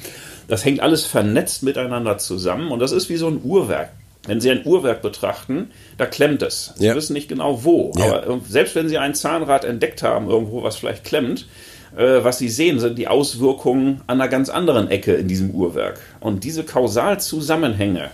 Das 0.47 0.65
hängt 0.65 0.81
alles 0.81 1.05
vernetzt 1.05 1.63
miteinander 1.63 2.17
zusammen 2.17 2.71
und 2.71 2.79
das 2.79 2.91
ist 2.91 3.09
wie 3.09 3.17
so 3.17 3.27
ein 3.27 3.41
Uhrwerk. 3.43 3.91
Wenn 4.31 4.39
Sie 4.39 4.49
ein 4.49 4.61
Uhrwerk 4.63 5.01
betrachten, 5.01 5.71
da 5.97 6.05
klemmt 6.05 6.41
es. 6.41 6.71
Sie 6.77 6.85
ja. 6.85 6.95
wissen 6.95 7.11
nicht 7.11 7.27
genau 7.27 7.65
wo. 7.65 7.91
Ja. 7.97 8.23
Aber 8.23 8.39
selbst 8.47 8.75
wenn 8.75 8.87
Sie 8.87 8.97
ein 8.97 9.13
Zahnrad 9.13 9.65
entdeckt 9.65 10.03
haben, 10.03 10.29
irgendwo, 10.29 10.63
was 10.63 10.77
vielleicht 10.77 11.03
klemmt, 11.03 11.47
äh, 11.97 12.23
was 12.23 12.37
Sie 12.37 12.47
sehen, 12.47 12.79
sind 12.79 12.97
die 12.97 13.09
Auswirkungen 13.09 13.99
an 14.07 14.21
einer 14.21 14.29
ganz 14.29 14.47
anderen 14.47 14.89
Ecke 14.89 15.15
in 15.15 15.27
diesem 15.27 15.51
Uhrwerk. 15.51 15.99
Und 16.21 16.45
diese 16.45 16.63
Kausalzusammenhänge 16.63 18.09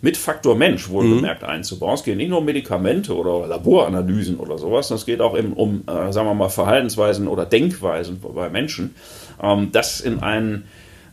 mit 0.00 0.16
Faktor 0.16 0.54
Mensch 0.54 0.88
wohlgemerkt 0.88 1.42
mhm. 1.42 1.48
einzubauen. 1.48 1.96
Es 1.96 2.02
geht 2.02 2.16
nicht 2.16 2.30
nur 2.30 2.38
um 2.38 2.46
Medikamente 2.46 3.14
oder 3.14 3.46
Laboranalysen 3.46 4.38
oder 4.38 4.56
sowas, 4.56 4.90
es 4.90 5.04
geht 5.04 5.20
auch 5.20 5.36
eben 5.36 5.52
um, 5.52 5.82
äh, 5.86 6.12
sagen 6.14 6.28
wir 6.28 6.34
mal, 6.34 6.48
Verhaltensweisen 6.48 7.28
oder 7.28 7.44
Denkweisen 7.44 8.20
bei 8.22 8.48
Menschen. 8.48 8.94
Ähm, 9.42 9.68
das 9.70 10.00
in 10.00 10.20
einen 10.20 10.64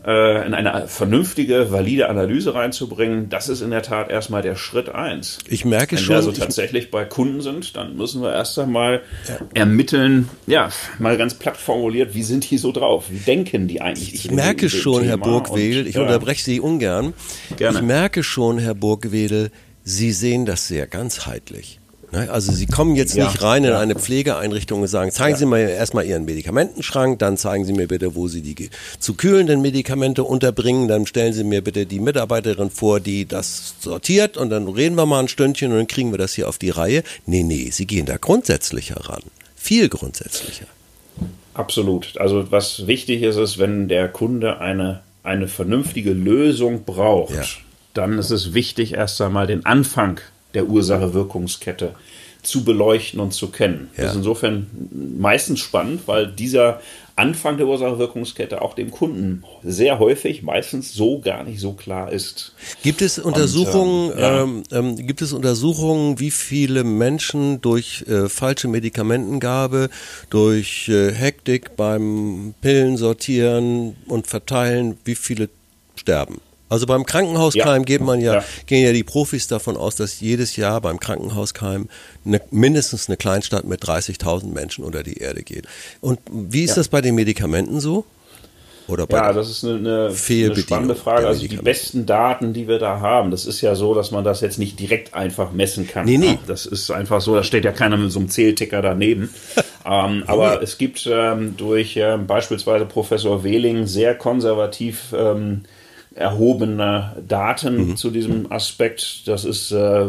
in 0.05 0.53
eine 0.53 0.87
vernünftige, 0.87 1.71
valide 1.71 2.09
Analyse 2.09 2.53
reinzubringen, 2.53 3.29
das 3.29 3.49
ist 3.49 3.61
in 3.61 3.71
der 3.71 3.81
Tat 3.81 4.11
erstmal 4.11 4.43
der 4.43 4.55
Schritt 4.55 4.89
eins. 4.89 5.39
Ich 5.47 5.65
merke 5.65 5.95
Wenn 5.95 5.97
schon. 5.97 6.15
Wenn 6.15 6.21
wir 6.23 6.27
also 6.27 6.41
tatsächlich 6.41 6.91
bei 6.91 7.05
Kunden 7.05 7.41
sind, 7.41 7.75
dann 7.75 7.97
müssen 7.97 8.21
wir 8.21 8.31
erst 8.31 8.59
einmal 8.59 9.01
ja. 9.27 9.37
ermitteln, 9.55 10.29
ja, 10.45 10.69
mal 10.99 11.17
ganz 11.17 11.33
platt 11.33 11.57
formuliert, 11.57 12.13
wie 12.13 12.21
sind 12.21 12.49
die 12.51 12.59
so 12.59 12.71
drauf? 12.71 13.05
Wie 13.09 13.17
denken 13.17 13.67
die 13.67 13.81
eigentlich? 13.81 14.13
Ich 14.13 14.29
merke 14.29 14.69
schon, 14.69 15.01
Thema 15.01 15.07
Herr 15.07 15.17
Burgwedel, 15.17 15.87
ich 15.87 15.95
ja. 15.95 16.03
unterbreche 16.03 16.43
Sie 16.43 16.59
ungern. 16.59 17.13
Gerne. 17.57 17.79
Ich 17.79 17.83
merke 17.83 18.21
schon, 18.21 18.59
Herr 18.59 18.75
Burgwedel, 18.75 19.49
Sie 19.83 20.11
sehen 20.11 20.45
das 20.45 20.67
sehr 20.67 20.85
ganzheitlich. 20.87 21.79
Ne? 22.15 22.31
Also 22.31 22.53
Sie 22.53 22.65
kommen 22.65 22.95
jetzt 22.95 23.15
nicht 23.15 23.41
ja, 23.41 23.47
rein 23.47 23.63
in 23.63 23.71
ja. 23.71 23.79
eine 23.79 23.95
Pflegeeinrichtung 23.95 24.81
und 24.81 24.87
sagen, 24.87 25.11
zeigen 25.11 25.33
ja. 25.33 25.39
Sie 25.39 25.45
mir 25.45 25.69
erstmal 25.69 26.05
Ihren 26.05 26.25
Medikamentenschrank, 26.25 27.19
dann 27.19 27.37
zeigen 27.37 27.65
Sie 27.65 27.73
mir 27.73 27.87
bitte, 27.87 28.15
wo 28.15 28.27
Sie 28.27 28.41
die 28.41 28.69
zu 28.99 29.15
kühlenden 29.15 29.61
Medikamente 29.61 30.23
unterbringen, 30.23 30.87
dann 30.87 31.05
stellen 31.05 31.33
Sie 31.33 31.43
mir 31.43 31.61
bitte 31.61 31.85
die 31.85 31.99
Mitarbeiterin 31.99 32.69
vor, 32.69 32.99
die 32.99 33.25
das 33.25 33.75
sortiert 33.79 34.37
und 34.37 34.49
dann 34.49 34.67
reden 34.67 34.95
wir 34.95 35.05
mal 35.05 35.19
ein 35.19 35.27
Stündchen 35.27 35.71
und 35.71 35.77
dann 35.77 35.87
kriegen 35.87 36.11
wir 36.11 36.17
das 36.17 36.33
hier 36.33 36.47
auf 36.47 36.57
die 36.57 36.69
Reihe. 36.69 37.03
Nee, 37.25 37.43
nee, 37.43 37.69
Sie 37.71 37.85
gehen 37.85 38.05
da 38.05 38.17
grundsätzlicher 38.17 38.97
ran. 38.97 39.23
Viel 39.55 39.89
grundsätzlicher. 39.89 40.67
Absolut. 41.53 42.17
Also 42.17 42.51
was 42.51 42.87
wichtig 42.87 43.23
ist, 43.23 43.37
ist, 43.37 43.57
wenn 43.57 43.87
der 43.87 44.07
Kunde 44.07 44.59
eine, 44.59 45.01
eine 45.23 45.47
vernünftige 45.47 46.11
Lösung 46.11 46.83
braucht, 46.85 47.61
dann 47.93 48.19
ist 48.19 48.29
es 48.29 48.53
wichtig, 48.53 48.93
erst 48.93 49.21
einmal 49.21 49.47
den 49.47 49.65
Anfang 49.65 50.19
der 50.55 50.67
Ursache-Wirkungskette 50.67 51.93
zu 52.45 52.63
beleuchten 52.63 53.19
und 53.19 53.33
zu 53.33 53.49
kennen. 53.49 53.89
Ja. 53.97 54.03
Das 54.03 54.11
ist 54.11 54.17
insofern 54.17 54.67
meistens 55.17 55.59
spannend, 55.59 56.01
weil 56.05 56.27
dieser 56.27 56.79
Anfang 57.17 57.57
der 57.57 57.67
Ursache-Wirkungskette 57.67 58.61
auch 58.61 58.73
dem 58.73 58.91
Kunden 58.91 59.43
sehr 59.63 59.99
häufig, 59.99 60.43
meistens 60.43 60.93
so 60.93 61.19
gar 61.19 61.43
nicht 61.43 61.61
so 61.61 61.71
klar 61.71 62.11
ist. 62.11 62.53
Gibt 62.83 63.01
es 63.01 63.19
Untersuchungen, 63.19 64.11
Und, 64.11 64.17
ähm, 64.17 64.19
ja. 64.19 64.43
ähm, 64.43 64.63
ähm, 64.97 65.07
gibt 65.07 65.21
es 65.21 65.31
Untersuchungen, 65.31 66.19
wie 66.19 66.31
viele 66.31 66.83
Menschen 66.83 67.61
durch 67.61 68.03
äh, 68.07 68.27
falsche 68.27 68.67
Medikamentengabe, 68.67 69.89
durch 70.29 70.89
äh, 70.89 71.13
Hektik 71.13 71.77
beim 71.77 72.53
Pillen 72.61 72.97
sortieren 72.97 73.95
und 74.07 74.27
verteilen, 74.27 74.97
wie 75.05 75.15
viele 75.15 75.49
sterben? 75.95 76.41
Also 76.67 76.87
beim 76.87 77.05
Krankenhauskeim 77.05 77.81
ja. 77.81 77.85
geht 77.85 78.01
man 78.01 78.21
ja, 78.21 78.35
ja, 78.35 78.43
gehen 78.65 78.83
ja 78.83 78.91
die 78.91 79.03
Profis 79.03 79.47
davon 79.47 79.77
aus, 79.77 79.95
dass 79.95 80.19
jedes 80.19 80.55
Jahr 80.55 80.81
beim 80.81 80.99
Krankenhauskeim 80.99 81.87
eine, 82.25 82.41
mindestens 82.49 83.07
eine 83.07 83.17
Kleinstadt 83.17 83.65
mit 83.65 83.83
30.000 83.83 84.51
Menschen 84.51 84.83
unter 84.83 85.03
die 85.03 85.17
Erde 85.17 85.43
geht. 85.43 85.67
Und 86.01 86.19
wie 86.31 86.63
ist 86.63 86.71
ja. 86.71 86.75
das 86.77 86.87
bei 86.87 87.01
den 87.01 87.15
Medikamenten 87.15 87.79
so? 87.79 88.05
Oder 88.87 89.07
bei 89.07 89.17
ja, 89.17 89.33
das 89.33 89.49
ist 89.49 89.63
eine, 89.63 89.75
eine, 89.77 90.09
eine 90.09 90.55
spannende 90.55 90.95
Frage. 90.95 91.27
Also 91.27 91.47
die 91.47 91.55
besten 91.55 92.05
Daten, 92.05 92.53
die 92.53 92.67
wir 92.67 92.77
da 92.77 92.99
haben, 92.99 93.31
das 93.31 93.45
ist 93.45 93.61
ja 93.61 93.73
so, 93.75 93.95
dass 93.95 94.11
man 94.11 94.23
das 94.23 94.41
jetzt 94.41 94.59
nicht 94.59 94.79
direkt 94.79 95.13
einfach 95.13 95.51
messen 95.51 95.87
kann. 95.87 96.05
Nee, 96.05 96.17
nee. 96.17 96.37
Das 96.45 96.65
ist 96.65 96.91
einfach 96.91 97.21
so, 97.21 97.33
da 97.35 97.43
steht 97.43 97.65
ja 97.65 97.71
keiner 97.71 97.97
mit 97.97 98.11
so 98.11 98.19
einem 98.19 98.29
Zählticker 98.29 98.81
daneben. 98.81 99.33
ähm, 99.85 100.23
aber 100.27 100.61
es 100.61 100.77
gibt 100.77 101.07
ähm, 101.11 101.57
durch 101.57 101.97
ähm, 101.97 102.27
beispielsweise 102.27 102.85
Professor 102.85 103.43
Wehling 103.43 103.87
sehr 103.87 104.13
konservativ 104.15 105.13
ähm, 105.17 105.63
erhobene 106.15 107.17
Daten 107.27 107.89
mhm. 107.89 107.97
zu 107.97 108.09
diesem 108.09 108.51
Aspekt. 108.51 109.27
Das 109.27 109.43
ist 109.43 109.71
äh, 109.71 110.05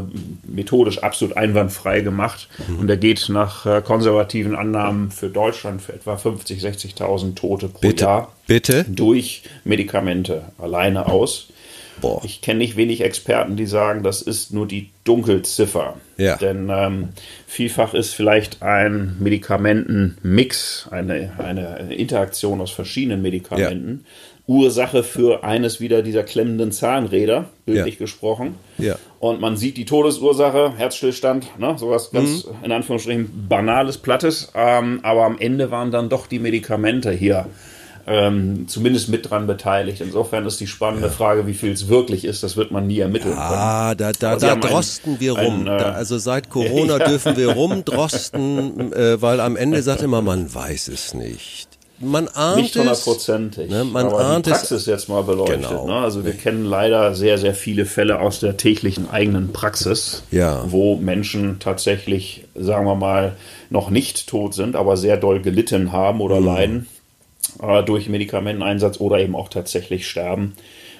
methodisch 0.47 1.03
absolut 1.03 1.37
einwandfrei 1.37 2.01
gemacht 2.01 2.49
mhm. 2.69 2.79
und 2.81 2.91
er 2.91 2.97
geht 2.97 3.29
nach 3.29 3.67
äh, 3.67 3.83
konservativen 3.83 4.55
Annahmen 4.55 5.11
für 5.11 5.29
Deutschland 5.29 5.83
für 5.83 5.93
etwa 5.93 6.17
50, 6.17 6.63
60.000 6.63 7.35
Tote 7.35 7.69
pro 7.69 7.81
Bitte? 7.81 8.05
Jahr 8.05 8.33
Bitte? 8.47 8.85
durch 8.89 9.43
Medikamente 9.65 10.45
alleine 10.59 11.07
aus. 11.07 11.49
Boah. 12.01 12.21
Ich 12.25 12.41
kenne 12.43 12.59
nicht 12.59 12.77
wenig 12.77 13.01
Experten, 13.01 13.57
die 13.57 13.67
sagen, 13.67 14.03
das 14.03 14.23
ist 14.23 14.53
nur 14.53 14.67
die 14.67 14.91
Dunkelziffer. 15.05 15.95
Ja. 16.19 16.37
Denn 16.37 16.69
ähm, 16.71 17.09
vielfach 17.47 17.95
ist 17.95 18.15
vielleicht 18.15 18.63
ein 18.63 19.17
Medikamentenmix, 19.19 20.89
eine, 20.91 21.33
eine 21.39 21.95
Interaktion 21.95 22.61
aus 22.61 22.71
verschiedenen 22.71 23.23
Medikamenten, 23.23 24.01
ja 24.05 24.11
Ursache 24.49 25.03
für 25.03 25.43
eines 25.43 25.81
wieder 25.81 26.03
dieser 26.03 26.23
klemmenden 26.23 26.71
Zahnräder, 26.71 27.47
bildlich 27.65 27.95
ja. 27.95 27.99
gesprochen. 27.99 28.55
Ja. 28.79 28.97
Und 29.19 29.41
man 29.41 29.57
sieht 29.57 29.77
die 29.77 29.85
Todesursache, 29.85 30.75
Herzstillstand, 30.77 31.59
ne, 31.59 31.75
sowas 31.77 32.13
ganz 32.13 32.45
mhm. 32.45 32.65
in 32.65 32.73
Anführungsstrichen 32.73 33.49
banales, 33.49 33.99
plattes. 33.99 34.53
Ähm, 34.55 35.01
aber 35.03 35.25
am 35.25 35.39
Ende 35.39 35.73
waren 35.73 35.91
dann 35.91 36.09
doch 36.09 36.29
die 36.29 36.39
Medikamente 36.39 37.11
hier 37.11 37.47
ähm, 38.07 38.69
zumindest 38.69 39.09
mit 39.09 39.31
dran 39.31 39.47
beteiligt. 39.47 40.01
Insofern 40.01 40.47
ist 40.47 40.61
die 40.61 40.67
spannende 40.67 41.09
ja. 41.09 41.13
Frage, 41.13 41.47
wie 41.47 41.55
viel 41.55 41.73
es 41.73 41.89
wirklich 41.89 42.25
ist, 42.25 42.43
das 42.43 42.57
wird 42.57 42.71
man 42.71 42.87
nie 42.87 43.01
ermitteln 43.01 43.35
ah, 43.37 43.49
können. 43.49 43.61
Ah, 43.61 43.95
da, 43.95 44.13
da, 44.13 44.37
da 44.37 44.57
drosten 44.57 45.15
ein, 45.15 45.21
wir 45.21 45.33
rum. 45.33 45.61
Ein, 45.63 45.67
äh, 45.67 45.79
da, 45.79 45.93
also 45.93 46.19
seit 46.19 46.49
Corona 46.51 46.99
ja. 46.99 47.09
dürfen 47.09 47.37
wir 47.37 47.51
rumdrosten, 47.51 48.93
äh, 48.93 49.21
weil 49.21 49.41
am 49.41 49.57
Ende 49.57 49.83
sagt 49.83 50.03
immer, 50.03 50.23
man 50.23 50.53
weiß 50.55 50.89
es 50.89 51.15
nicht 51.15 51.69
man 51.99 52.29
ahnt 52.29 52.61
Nicht 52.61 52.77
hundertprozentig. 52.77 53.71
Ne, 53.71 53.85
man 53.85 54.07
aber 54.07 54.21
ahnt 54.21 54.47
die 54.47 54.51
Praxis 54.51 54.83
es, 54.83 54.87
jetzt 54.87 55.09
mal 55.09 55.23
beleuchtet. 55.23 55.63
Genau. 55.63 55.87
Ne? 55.87 55.95
Also 55.95 56.25
wir 56.25 56.33
kennen 56.33 56.65
leider 56.65 57.15
sehr, 57.15 57.39
sehr 57.39 57.55
viele 57.55 57.87
Fälle 57.87 58.21
aus 58.21 58.41
der 58.41 58.57
täglichen 58.57 59.09
eigenen 59.09 59.53
Praxis, 59.53 60.23
ja. 60.31 60.63
wo 60.67 60.97
Menschen 60.97 61.59
tatsächlich, 61.59 62.45
sagen 62.55 62.87
wir 62.87 62.97
mal, 62.97 63.33
noch 63.71 63.89
nicht 63.89 64.27
tot 64.27 64.55
sind, 64.55 64.77
aber 64.77 64.97
sehr 64.97 65.17
doll 65.17 65.41
gelitten 65.41 65.93
haben 65.93 66.21
oder 66.21 66.41
mhm. 66.41 66.47
leiden 66.47 66.87
durch 67.85 68.09
Medikamenteneinsatz 68.09 69.01
oder 69.01 69.19
eben 69.19 69.35
auch 69.35 69.49
tatsächlich 69.49 70.09
sterben. 70.09 70.55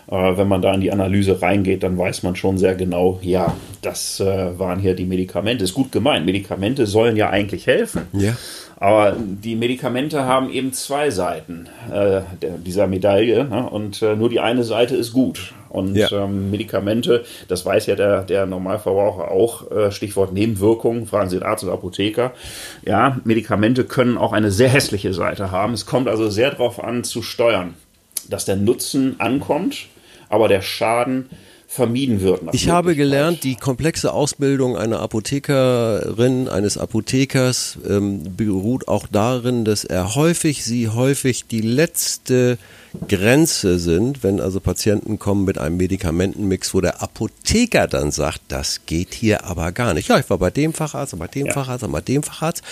Äh, 0.09 0.37
wenn 0.37 0.49
man 0.49 0.63
da 0.63 0.73
in 0.73 0.81
die 0.81 0.93
Analyse 0.93 1.43
reingeht, 1.43 1.83
dann 1.83 1.99
weiß 1.99 2.23
man 2.23 2.37
schon 2.37 2.59
sehr 2.59 2.75
genau, 2.75 3.19
ja, 3.23 3.55
das 3.83 4.21
äh, 4.21 4.59
waren 4.59 4.79
hier 4.79 4.95
die 4.95 5.05
Medikamente. 5.05 5.65
Ist 5.65 5.75
gut 5.75 5.93
gemeint. 5.93 6.27
Medikamente 6.27 6.87
sollen 6.87 7.17
ja 7.17 7.31
eigentlich 7.31 7.67
helfen. 7.67 8.03
Ja. 8.13 8.37
Aber 8.79 9.17
die 9.19 9.57
Medikamente 9.57 10.25
haben 10.25 10.51
eben 10.51 10.73
zwei 10.75 11.11
Seiten 11.11 11.67
äh, 11.91 12.21
dieser 12.59 12.87
Medaille 12.87 13.45
ne? 13.45 13.69
und 13.71 14.03
äh, 14.03 14.15
nur 14.15 14.29
die 14.29 14.41
eine 14.41 14.65
Seite 14.65 14.97
ist 14.97 15.13
gut. 15.13 15.55
Und 15.71 15.97
ja. 15.97 16.11
ähm, 16.13 16.51
Medikamente, 16.51 17.25
das 17.49 17.65
weiß 17.65 17.87
ja 17.87 17.97
der, 17.97 18.23
der 18.23 18.45
Normalverbraucher 18.47 19.31
auch, 19.31 19.71
äh, 19.71 19.91
Stichwort 19.91 20.33
Nebenwirkungen, 20.33 21.07
fragen 21.07 21.31
Sie 21.31 21.39
den 21.39 21.47
Arzt 21.47 21.65
oder 21.65 21.73
Apotheker. 21.73 22.33
Ja, 22.85 23.19
Medikamente 23.25 23.85
können 23.85 24.19
auch 24.19 24.33
eine 24.33 24.51
sehr 24.51 24.69
hässliche 24.69 25.15
Seite 25.15 25.51
haben. 25.51 25.73
Es 25.73 25.87
kommt 25.87 26.09
also 26.09 26.29
sehr 26.29 26.51
darauf 26.51 26.83
an 26.83 27.03
zu 27.03 27.23
steuern, 27.23 27.75
dass 28.29 28.45
der 28.45 28.57
Nutzen 28.57 29.17
ankommt, 29.19 29.89
aber 30.29 30.49
der 30.49 30.63
Schaden 30.63 31.31
vermieden 31.69 32.21
wird. 32.21 32.43
Ich 32.53 32.69
habe 32.69 32.95
gelernt, 32.95 33.45
die 33.45 33.57
komplexe 33.57 34.13
Ausbildung 34.13 34.77
einer 34.77 35.01
Apothekerin, 35.01 36.49
eines 36.49 36.79
Apothekers 36.79 37.79
ähm, 37.89 38.37
beruht 38.37 38.89
auch 38.89 39.07
darin, 39.11 39.65
dass 39.65 39.85
er 39.85 40.15
häufig, 40.15 40.65
sie 40.65 40.89
häufig 40.89 41.47
die 41.47 41.61
letzte 41.61 42.59
Grenze 43.09 43.79
sind, 43.79 44.23
wenn 44.23 44.41
also 44.41 44.61
Patienten 44.61 45.19
kommen 45.19 45.45
mit 45.45 45.59
einem 45.59 45.77
Medikamentenmix, 45.77 46.73
wo 46.73 46.81
der 46.81 47.03
Apotheker 47.03 47.89
dann 47.89 48.11
sagt, 48.11 48.41
das 48.49 48.87
geht 48.87 49.13
hier 49.13 49.45
aber 49.45 49.73
gar 49.73 49.93
nicht. 49.93 50.09
Ja, 50.09 50.19
ich 50.19 50.31
war 50.31 50.39
bei 50.39 50.51
dem 50.51 50.73
Facharzt, 50.73 51.19
bei 51.19 51.27
dem 51.27 51.47
ja. 51.47 51.53
Facharzt, 51.53 51.91
bei 51.91 52.01
dem 52.01 52.23
Facharzt. 52.23 52.63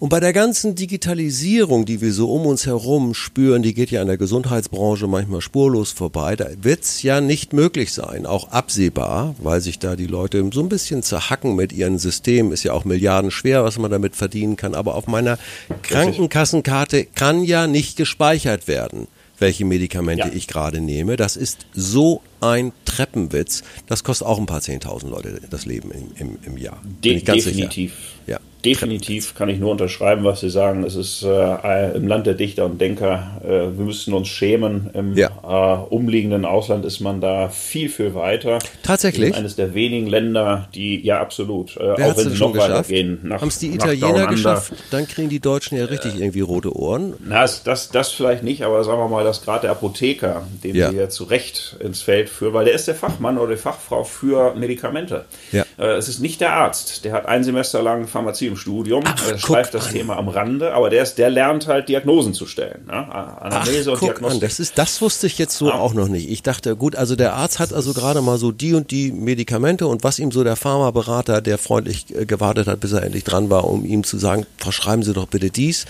Und 0.00 0.08
bei 0.08 0.18
der 0.18 0.32
ganzen 0.32 0.74
Digitalisierung, 0.74 1.84
die 1.84 2.00
wir 2.00 2.14
so 2.14 2.32
um 2.32 2.46
uns 2.46 2.64
herum 2.64 3.12
spüren, 3.12 3.62
die 3.62 3.74
geht 3.74 3.90
ja 3.90 4.00
in 4.00 4.08
der 4.08 4.16
Gesundheitsbranche 4.16 5.06
manchmal 5.06 5.42
spurlos 5.42 5.92
vorbei, 5.92 6.36
da 6.36 6.46
wird 6.62 6.84
es 6.84 7.02
ja 7.02 7.20
nicht 7.20 7.52
möglich 7.52 7.92
sein, 7.92 8.24
auch 8.24 8.50
absehbar, 8.50 9.34
weil 9.38 9.60
sich 9.60 9.78
da 9.78 9.96
die 9.96 10.06
Leute 10.06 10.48
so 10.54 10.60
ein 10.62 10.70
bisschen 10.70 11.02
zerhacken 11.02 11.54
mit 11.54 11.74
ihren 11.74 11.98
Systemen, 11.98 12.50
ist 12.50 12.62
ja 12.62 12.72
auch 12.72 12.86
milliardenschwer, 12.86 13.62
was 13.62 13.78
man 13.78 13.90
damit 13.90 14.16
verdienen 14.16 14.56
kann, 14.56 14.74
aber 14.74 14.94
auf 14.94 15.06
meiner 15.06 15.38
Krankenkassenkarte 15.82 17.04
kann 17.04 17.44
ja 17.44 17.66
nicht 17.66 17.98
gespeichert 17.98 18.68
werden 18.68 19.06
welche 19.38 19.64
Medikamente 19.64 20.28
ja. 20.28 20.34
ich 20.34 20.48
gerade 20.48 20.82
nehme. 20.82 21.16
Das 21.16 21.34
ist 21.34 21.64
so 21.72 22.20
ein 22.42 22.72
Treppenwitz. 22.84 23.62
Das 23.86 24.04
kostet 24.04 24.26
auch 24.26 24.38
ein 24.38 24.44
paar 24.44 24.60
Zehntausend 24.60 25.10
Leute 25.10 25.40
das 25.48 25.64
Leben 25.64 25.90
im, 25.90 26.10
im, 26.16 26.38
im 26.44 26.58
Jahr. 26.58 26.82
De 26.84 27.22
definitiv. 27.22 27.92
Sicher. 27.92 28.32
Ja. 28.32 28.40
Definitiv 28.64 29.34
kann 29.34 29.48
ich 29.48 29.58
nur 29.58 29.70
unterschreiben, 29.70 30.24
was 30.24 30.40
Sie 30.40 30.50
sagen. 30.50 30.84
Es 30.84 30.94
ist 30.94 31.22
äh, 31.22 31.96
im 31.96 32.06
Land 32.06 32.26
der 32.26 32.34
Dichter 32.34 32.66
und 32.66 32.80
Denker, 32.80 33.40
äh, 33.42 33.48
wir 33.48 33.84
müssen 33.84 34.12
uns 34.12 34.28
schämen. 34.28 34.90
Im 34.92 35.16
ja. 35.16 35.30
äh, 35.42 35.94
umliegenden 35.94 36.44
Ausland 36.44 36.84
ist 36.84 37.00
man 37.00 37.20
da 37.20 37.48
viel, 37.48 37.88
viel 37.88 38.14
weiter. 38.14 38.58
Tatsächlich? 38.82 39.34
Eines 39.34 39.56
der 39.56 39.74
wenigen 39.74 40.06
Länder, 40.06 40.68
die, 40.74 41.00
ja, 41.04 41.20
absolut. 41.20 41.76
Äh, 41.76 41.92
auch 41.92 42.16
wenn 42.16 42.30
sie 42.30 42.38
noch 42.38 42.56
weitergehen. 42.56 43.20
Haben 43.30 43.48
es 43.48 43.58
die 43.58 43.74
Italiener 43.74 44.26
geschafft? 44.26 44.74
Dann 44.90 45.08
kriegen 45.08 45.28
die 45.28 45.40
Deutschen 45.40 45.78
ja 45.78 45.86
richtig 45.86 46.16
äh, 46.16 46.18
irgendwie 46.18 46.40
rote 46.40 46.76
Ohren. 46.76 47.14
Na, 47.24 47.42
das, 47.42 47.62
das, 47.62 47.90
das 47.90 48.12
vielleicht 48.12 48.42
nicht, 48.42 48.62
aber 48.62 48.84
sagen 48.84 48.98
wir 48.98 49.08
mal, 49.08 49.24
dass 49.24 49.42
gerade 49.42 49.62
der 49.62 49.70
Apotheker, 49.70 50.46
den 50.62 50.74
ja. 50.74 50.92
wir 50.92 51.02
ja 51.02 51.08
zu 51.08 51.24
Recht 51.24 51.76
ins 51.80 52.02
Feld 52.02 52.28
führen, 52.28 52.54
weil 52.54 52.64
der 52.64 52.74
ist 52.74 52.88
der 52.88 52.94
Fachmann 52.94 53.38
oder 53.38 53.54
die 53.54 53.60
Fachfrau 53.60 54.04
für 54.04 54.54
Medikamente. 54.54 55.24
Ja. 55.52 55.64
Äh, 55.80 55.96
es 55.96 56.08
ist 56.08 56.20
nicht 56.20 56.40
der 56.42 56.52
Arzt. 56.52 57.04
Der 57.06 57.12
hat 57.12 57.26
ein 57.26 57.42
Semester 57.42 57.82
lang 57.82 58.06
Pharmazie 58.06 58.46
im 58.46 58.56
Studium, 58.56 59.02
Ach, 59.06 59.30
er 59.30 59.38
schreibt 59.38 59.72
das 59.72 59.86
an. 59.86 59.92
Thema 59.92 60.18
am 60.18 60.28
Rande, 60.28 60.74
aber 60.74 60.90
der, 60.90 61.02
ist, 61.02 61.16
der 61.16 61.30
lernt 61.30 61.66
halt 61.66 61.88
Diagnosen 61.88 62.34
zu 62.34 62.46
stellen. 62.46 62.84
Ne? 62.86 63.12
Anamnese 63.12 63.92
Ach, 63.92 63.94
und 63.94 64.02
Diagnostik. 64.02 64.42
An. 64.42 64.48
Das, 64.48 64.60
ist, 64.60 64.76
das 64.76 65.00
wusste 65.00 65.26
ich 65.26 65.38
jetzt 65.38 65.56
so 65.56 65.72
ah. 65.72 65.78
auch 65.78 65.94
noch 65.94 66.08
nicht. 66.08 66.28
Ich 66.28 66.42
dachte, 66.42 66.76
gut, 66.76 66.96
also 66.96 67.16
der 67.16 67.32
Arzt 67.32 67.58
hat 67.58 67.72
also 67.72 67.94
gerade 67.94 68.20
mal 68.20 68.36
so 68.36 68.52
die 68.52 68.74
und 68.74 68.90
die 68.90 69.10
Medikamente 69.10 69.86
und 69.86 70.04
was 70.04 70.18
ihm 70.18 70.30
so 70.30 70.44
der 70.44 70.56
Pharmaberater, 70.56 71.40
der 71.40 71.56
freundlich 71.56 72.14
äh, 72.14 72.26
gewartet 72.26 72.66
hat, 72.66 72.80
bis 72.80 72.92
er 72.92 73.02
endlich 73.02 73.24
dran 73.24 73.48
war, 73.48 73.64
um 73.64 73.86
ihm 73.86 74.04
zu 74.04 74.18
sagen, 74.18 74.46
verschreiben 74.58 75.02
Sie 75.02 75.14
doch 75.14 75.26
bitte 75.26 75.48
dies. 75.48 75.86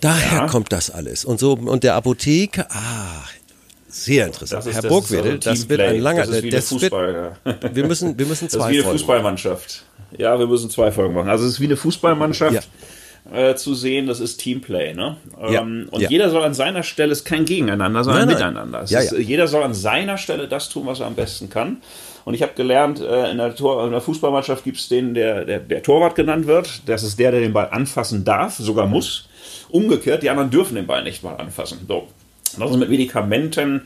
Daher 0.00 0.38
ja. 0.38 0.46
kommt 0.46 0.72
das 0.72 0.90
alles. 0.90 1.24
Und 1.24 1.38
so, 1.38 1.52
und 1.52 1.84
der 1.84 1.94
Apotheker, 1.94 2.66
ah, 2.70 3.24
sehr 3.92 4.26
interessant. 4.26 4.66
Ist, 4.66 4.74
Herr 4.74 4.88
Burgwedel, 4.88 5.38
das, 5.38 5.60
das, 5.60 5.68
wird 5.68 5.80
ein 5.80 6.00
langer, 6.00 6.26
das, 6.26 6.42
das 6.42 6.68
Fußball, 6.68 7.36
wird, 7.44 7.74
wir 7.76 7.86
müssen, 7.86 8.18
wir 8.18 8.26
müssen 8.26 8.48
zwei 8.48 8.58
Das 8.58 8.68
ist 8.68 8.72
wie 8.72 8.82
eine 8.82 8.92
Fußballmannschaft. 8.92 9.84
Ja, 10.16 10.38
wir 10.38 10.46
müssen 10.46 10.70
zwei 10.70 10.90
Folgen 10.90 11.14
machen. 11.14 11.28
Also 11.28 11.44
es 11.44 11.52
ist 11.52 11.60
wie 11.60 11.66
eine 11.66 11.76
Fußballmannschaft. 11.76 12.54
Ja. 12.54 12.62
Äh, 13.32 13.54
zu 13.54 13.74
sehen, 13.74 14.08
das 14.08 14.18
ist 14.18 14.38
Teamplay, 14.38 14.94
ne? 14.94 15.16
Ja. 15.40 15.60
Ähm, 15.60 15.88
und 15.92 16.00
ja. 16.00 16.08
jeder 16.08 16.28
soll 16.30 16.42
an 16.42 16.54
seiner 16.54 16.82
Stelle, 16.82 17.12
es 17.12 17.18
ist 17.20 17.24
kein 17.24 17.44
Gegeneinander, 17.44 18.02
sondern 18.02 18.26
nein, 18.26 18.36
nein. 18.36 18.52
Miteinander. 18.52 18.82
Ist, 18.82 19.12
jeder 19.12 19.46
soll 19.46 19.62
an 19.62 19.74
seiner 19.74 20.18
Stelle 20.18 20.48
das 20.48 20.70
tun, 20.70 20.86
was 20.86 20.98
er 21.00 21.06
am 21.06 21.14
besten 21.14 21.48
kann. 21.48 21.76
Und 22.24 22.34
ich 22.34 22.42
habe 22.42 22.52
gelernt, 22.54 23.00
äh, 23.00 23.30
in, 23.30 23.38
der 23.38 23.54
Tor, 23.54 23.84
in 23.84 23.92
der 23.92 24.00
Fußballmannschaft 24.00 24.64
gibt 24.64 24.78
es 24.78 24.88
den, 24.88 25.14
der, 25.14 25.44
der, 25.44 25.60
der 25.60 25.82
Torwart 25.82 26.14
genannt 26.16 26.46
wird. 26.46 26.82
Das 26.86 27.02
ist 27.02 27.18
der, 27.18 27.30
der 27.30 27.40
den 27.40 27.52
Ball 27.52 27.68
anfassen 27.70 28.24
darf, 28.24 28.56
sogar 28.56 28.86
muss. 28.86 29.28
Umgekehrt, 29.70 30.22
die 30.22 30.30
anderen 30.30 30.50
dürfen 30.50 30.74
den 30.74 30.86
Ball 30.86 31.04
nicht 31.04 31.22
mal 31.22 31.36
anfassen. 31.36 31.78
So. 31.86 32.08
Ist 32.58 32.76
mit 32.76 32.90
Medikamenten 32.90 33.82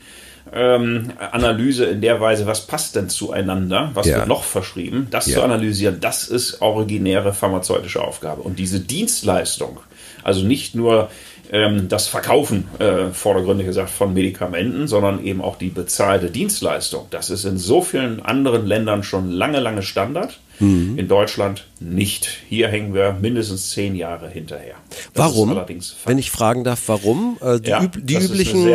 ähm, 0.53 1.11
Analyse 1.31 1.85
in 1.85 2.01
der 2.01 2.21
Weise, 2.21 2.45
was 2.45 2.67
passt 2.67 2.95
denn 2.95 3.09
zueinander, 3.09 3.91
was 3.93 4.07
ja. 4.07 4.17
wird 4.17 4.27
noch 4.27 4.43
verschrieben, 4.43 5.07
das 5.11 5.27
ja. 5.27 5.35
zu 5.35 5.43
analysieren, 5.43 5.99
das 5.99 6.27
ist 6.27 6.61
originäre 6.61 7.33
pharmazeutische 7.33 8.01
Aufgabe. 8.01 8.41
Und 8.41 8.59
diese 8.59 8.79
Dienstleistung, 8.79 9.79
also 10.23 10.45
nicht 10.45 10.75
nur 10.75 11.09
ähm, 11.51 11.87
das 11.89 12.07
Verkaufen, 12.07 12.67
äh, 12.79 13.07
vordergründig 13.11 13.67
gesagt, 13.67 13.89
von 13.89 14.13
Medikamenten, 14.13 14.87
sondern 14.87 15.23
eben 15.23 15.41
auch 15.41 15.57
die 15.57 15.69
bezahlte 15.69 16.29
Dienstleistung. 16.29 17.07
Das 17.09 17.29
ist 17.29 17.45
in 17.45 17.57
so 17.57 17.81
vielen 17.81 18.21
anderen 18.21 18.65
Ländern 18.65 19.03
schon 19.03 19.31
lange, 19.31 19.59
lange 19.59 19.83
Standard. 19.83 20.39
Mhm. 20.59 20.97
In 20.97 21.07
Deutschland 21.07 21.67
nicht. 21.79 22.29
Hier 22.49 22.67
hängen 22.67 22.93
wir 22.93 23.13
mindestens 23.13 23.69
zehn 23.71 23.95
Jahre 23.95 24.29
hinterher. 24.29 24.75
Das 25.13 25.25
warum? 25.25 25.59
Wenn 26.05 26.17
ich 26.17 26.31
fragen 26.31 26.63
darf, 26.63 26.81
warum? 26.87 27.37
Äh, 27.41 27.59
die, 27.59 27.69
ja, 27.69 27.83
üb 27.83 27.97
die 28.01 28.15
üblichen 28.15 28.65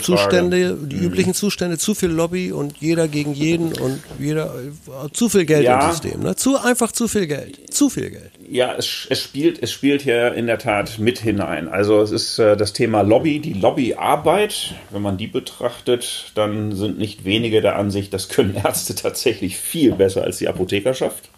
Zustände, 0.00 0.76
die 0.76 0.96
mhm. 0.96 1.02
üblichen 1.02 1.34
Zustände, 1.34 1.78
zu 1.78 1.94
viel 1.94 2.10
Lobby 2.10 2.52
und 2.52 2.78
jeder 2.78 3.08
gegen 3.08 3.34
jeden 3.34 3.72
und 3.72 4.00
jeder 4.18 4.54
äh, 4.54 5.12
zu 5.12 5.28
viel 5.28 5.44
Geld 5.44 5.64
ja. 5.64 5.84
im 5.84 5.90
System. 5.92 6.20
Ne? 6.20 6.36
Zu 6.36 6.58
einfach 6.58 6.92
zu 6.92 7.08
viel 7.08 7.26
Geld. 7.26 7.72
Zu 7.72 7.88
viel 7.88 8.10
Geld. 8.10 8.32
Ja, 8.52 8.74
es, 8.76 9.06
es 9.08 9.18
spielt, 9.18 9.62
es 9.62 9.72
spielt 9.72 10.02
hier 10.02 10.34
in 10.34 10.46
der 10.46 10.58
Tat 10.58 10.98
mit 10.98 11.18
hinein. 11.18 11.68
Also 11.68 12.02
es 12.02 12.10
ist 12.10 12.38
äh, 12.38 12.54
das 12.54 12.74
Thema 12.74 13.00
Lobby, 13.00 13.40
die 13.40 13.54
Lobbyarbeit. 13.54 14.74
Wenn 14.90 15.00
man 15.00 15.16
die 15.16 15.26
betrachtet, 15.26 16.32
dann 16.34 16.72
sind 16.72 16.98
nicht 16.98 17.24
wenige 17.24 17.62
der 17.62 17.76
Ansicht, 17.76 18.12
das 18.12 18.28
können 18.28 18.54
Ärzte 18.54 18.94
tatsächlich 18.94 19.56
viel 19.56 19.92
besser 19.92 20.24
als 20.24 20.36
die 20.36 20.48
Apothekerschaft. 20.48 21.30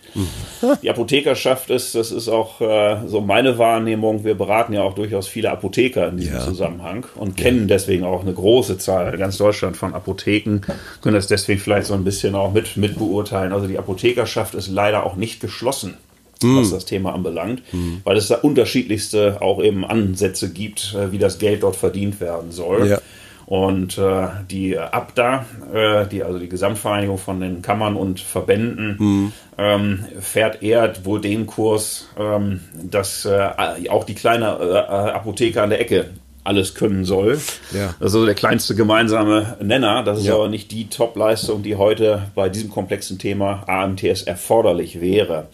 Die 0.83 0.91
Apothekerschaft 0.91 1.71
ist, 1.71 1.95
das 1.95 2.11
ist 2.11 2.29
auch 2.29 2.61
äh, 2.61 3.07
so 3.07 3.21
meine 3.21 3.59
Wahrnehmung. 3.59 4.25
Wir 4.25 4.35
beraten 4.35 4.73
ja 4.73 4.83
auch 4.83 4.95
durchaus 4.95 5.29
viele 5.29 5.53
Apotheker 5.53 6.09
in 6.09 6.17
diesem 6.17 6.35
ja. 6.35 6.41
Zusammenhang 6.41 7.07
und 7.15 7.37
kennen 7.37 7.61
ja. 7.61 7.77
deswegen 7.77 8.03
auch 8.03 8.23
eine 8.23 8.33
große 8.33 8.79
Zahl, 8.79 9.17
ganz 9.19 9.39
Deutschland 9.39 9.77
von 9.77 9.95
Apotheken, 9.95 10.63
können 11.01 11.15
das 11.15 11.29
deswegen 11.29 11.61
vielleicht 11.61 11.87
so 11.87 11.95
ein 11.95 12.03
bisschen 12.03 12.35
auch 12.35 12.53
mit, 12.53 12.77
mit 12.77 12.99
beurteilen. 12.99 13.53
Also 13.53 13.69
die 13.69 13.79
Apothekerschaft 13.79 14.55
ist 14.55 14.67
leider 14.67 15.07
auch 15.07 15.15
nicht 15.15 15.41
geschlossen. 15.41 15.97
Was 16.43 16.71
das 16.71 16.85
Thema 16.85 17.15
anbelangt, 17.15 17.63
mm. 17.73 17.99
weil 18.05 18.17
es 18.17 18.29
da 18.29 18.37
unterschiedlichste 18.37 19.39
auch 19.41 19.63
eben 19.63 19.85
Ansätze 19.85 20.53
gibt, 20.53 20.95
äh, 20.95 21.13
wie 21.13 21.19
das 21.19 21.39
Geld 21.39 21.63
dort 21.63 21.77
verdient 21.77 22.21
werden 22.21 22.53
soll. 22.53 22.89
Ja. 22.89 22.99
Und 23.47 23.99
äh, 23.99 24.29
die 24.51 24.79
ABDA, 24.79 25.45
äh, 25.73 26.07
die, 26.07 26.23
also 26.23 26.39
die 26.39 26.49
Gesamtvereinigung 26.49 27.19
von 27.19 27.41
den 27.41 27.61
Kammern 27.61 27.95
und 27.97 28.21
Verbänden, 28.21 28.97
mhm. 28.99 29.33
ähm, 29.59 30.05
fährt 30.19 30.63
eher 30.63 30.93
wohl 31.05 31.21
den 31.21 31.47
Kurs, 31.47 32.09
ähm, 32.19 32.61
dass 32.83 33.27
äh, 33.27 33.51
auch 33.91 34.05
die 34.05 34.15
kleine 34.15 34.47
äh, 34.47 34.77
Apotheke 34.89 35.63
an 35.63 35.71
der 35.71 35.81
Ecke 35.81 36.07
alles 36.43 36.75
können 36.75 37.05
soll. 37.05 37.39
Ja. 37.73 37.87
Das 37.87 37.95
ist 37.97 38.03
also 38.03 38.27
der 38.27 38.35
kleinste 38.35 38.75
gemeinsame 38.75 39.57
Nenner. 39.63 40.03
Das 40.03 40.21
ist 40.21 40.27
ja. 40.27 40.35
aber 40.35 40.49
nicht 40.49 40.71
die 40.71 40.89
Top-Leistung, 40.89 41.63
die 41.63 41.77
heute 41.77 42.31
bei 42.35 42.49
diesem 42.51 42.71
komplexen 42.71 43.19
Thema 43.19 43.65
AMTS 43.67 44.23
erforderlich 44.23 45.01
wäre. 45.01 45.49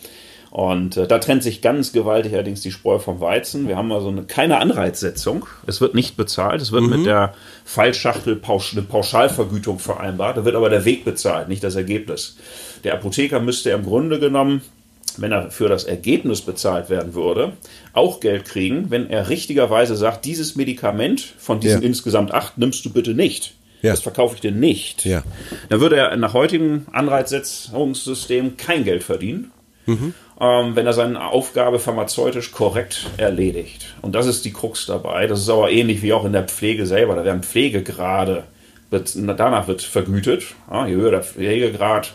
Und 0.50 0.96
äh, 0.96 1.06
da 1.06 1.18
trennt 1.18 1.44
sich 1.44 1.62
ganz 1.62 1.92
gewaltig 1.92 2.34
allerdings 2.34 2.60
die 2.60 2.72
Spreu 2.72 2.98
vom 2.98 3.20
Weizen. 3.20 3.68
Wir 3.68 3.76
haben 3.76 3.92
also 3.92 4.08
eine, 4.08 4.24
keine 4.24 4.58
Anreizsetzung. 4.58 5.46
Es 5.66 5.80
wird 5.80 5.94
nicht 5.94 6.16
bezahlt. 6.16 6.60
Es 6.60 6.72
wird 6.72 6.82
mhm. 6.84 6.90
mit 6.90 7.06
der 7.06 7.34
Fallschachtel 7.64 8.34
Pausch, 8.34 8.72
eine 8.72 8.82
Pauschalvergütung 8.82 9.78
vereinbart. 9.78 10.36
Da 10.36 10.44
wird 10.44 10.56
aber 10.56 10.68
der 10.68 10.84
Weg 10.84 11.04
bezahlt, 11.04 11.48
nicht 11.48 11.62
das 11.62 11.76
Ergebnis. 11.76 12.36
Der 12.82 12.94
Apotheker 12.94 13.38
müsste 13.38 13.70
im 13.70 13.84
Grunde 13.84 14.18
genommen, 14.18 14.62
wenn 15.18 15.30
er 15.30 15.52
für 15.52 15.68
das 15.68 15.84
Ergebnis 15.84 16.40
bezahlt 16.40 16.90
werden 16.90 17.14
würde, 17.14 17.52
auch 17.92 18.18
Geld 18.18 18.44
kriegen, 18.44 18.90
wenn 18.90 19.08
er 19.08 19.28
richtigerweise 19.28 19.94
sagt, 19.94 20.24
dieses 20.24 20.56
Medikament 20.56 21.20
von 21.38 21.60
diesen 21.60 21.82
ja. 21.82 21.86
insgesamt 21.86 22.32
acht 22.32 22.58
nimmst 22.58 22.84
du 22.84 22.90
bitte 22.90 23.14
nicht. 23.14 23.54
Ja. 23.82 23.92
Das 23.92 24.00
verkaufe 24.00 24.34
ich 24.34 24.40
dir 24.40 24.52
nicht. 24.52 25.04
Ja. 25.04 25.22
Dann 25.68 25.80
würde 25.80 25.96
er 25.96 26.16
nach 26.16 26.34
heutigem 26.34 26.86
Anreizsetzungssystem 26.92 28.56
kein 28.56 28.82
Geld 28.84 29.04
verdienen. 29.04 29.52
Mhm 29.86 30.14
ähm, 30.40 30.74
wenn 30.74 30.86
er 30.86 30.94
seine 30.94 31.22
Aufgabe 31.22 31.78
pharmazeutisch 31.78 32.50
korrekt 32.52 33.10
erledigt. 33.18 33.94
Und 34.00 34.14
das 34.14 34.26
ist 34.26 34.44
die 34.44 34.52
Krux 34.52 34.86
dabei. 34.86 35.26
Das 35.26 35.40
ist 35.40 35.50
aber 35.50 35.70
ähnlich 35.70 36.02
wie 36.02 36.12
auch 36.12 36.24
in 36.24 36.32
der 36.32 36.44
Pflege 36.44 36.86
selber. 36.86 37.14
Da 37.14 37.24
werden 37.24 37.42
Pflegegrade, 37.42 38.44
wird, 38.88 39.12
danach 39.14 39.68
wird 39.68 39.82
vergütet. 39.82 40.44
Ja, 40.70 40.86
je 40.86 40.94
höher 40.94 41.10
der 41.10 41.22
Pflegegrad, 41.22 42.14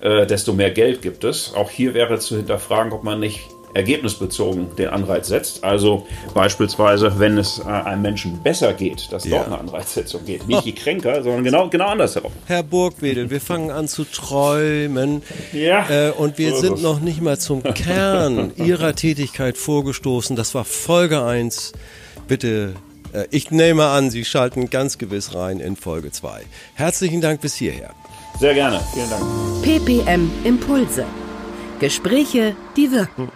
äh, 0.00 0.26
desto 0.26 0.54
mehr 0.54 0.70
Geld 0.70 1.02
gibt 1.02 1.24
es. 1.24 1.54
Auch 1.54 1.70
hier 1.70 1.92
wäre 1.92 2.18
zu 2.18 2.36
hinterfragen, 2.36 2.92
ob 2.92 3.04
man 3.04 3.20
nicht 3.20 3.40
ergebnisbezogen 3.74 4.74
den 4.76 4.88
Anreiz 4.88 5.28
setzt. 5.28 5.64
Also 5.64 6.06
beispielsweise, 6.34 7.18
wenn 7.18 7.38
es 7.38 7.58
äh, 7.58 7.64
einem 7.64 8.02
Menschen 8.02 8.42
besser 8.42 8.72
geht, 8.72 9.12
dass 9.12 9.24
ja. 9.24 9.38
dort 9.38 9.46
eine 9.46 9.58
Anreizsetzung 9.58 10.24
geht. 10.24 10.46
Nicht 10.48 10.64
je 10.64 10.72
kränker, 10.72 11.22
sondern 11.22 11.44
genau, 11.44 11.68
genau 11.68 11.88
andersherum. 11.88 12.32
Herr 12.46 12.62
Burgwedel, 12.62 13.30
wir 13.30 13.40
fangen 13.40 13.70
an 13.70 13.88
zu 13.88 14.04
träumen. 14.04 15.22
Ja. 15.52 15.88
Äh, 15.88 16.10
und 16.12 16.38
wir 16.38 16.50
so 16.54 16.60
sind 16.60 16.82
noch 16.82 17.00
nicht 17.00 17.20
mal 17.20 17.38
zum 17.38 17.62
Kern 17.62 18.52
Ihrer 18.56 18.94
Tätigkeit 18.94 19.56
vorgestoßen. 19.56 20.36
Das 20.36 20.54
war 20.54 20.64
Folge 20.64 21.24
1. 21.24 21.72
Bitte 22.26 22.74
äh, 23.12 23.26
ich 23.30 23.50
nehme 23.50 23.86
an, 23.86 24.10
Sie 24.10 24.24
schalten 24.24 24.70
ganz 24.70 24.98
gewiss 24.98 25.34
rein 25.34 25.60
in 25.60 25.76
Folge 25.76 26.10
2. 26.10 26.42
Herzlichen 26.74 27.20
Dank 27.20 27.40
bis 27.40 27.54
hierher. 27.54 27.90
Sehr 28.38 28.54
gerne. 28.54 28.80
Vielen 28.94 29.10
Dank. 29.10 29.24
PPM 29.62 30.30
Impulse. 30.44 31.04
Gespräche, 31.80 32.56
die 32.76 32.90
wirken. 32.90 33.30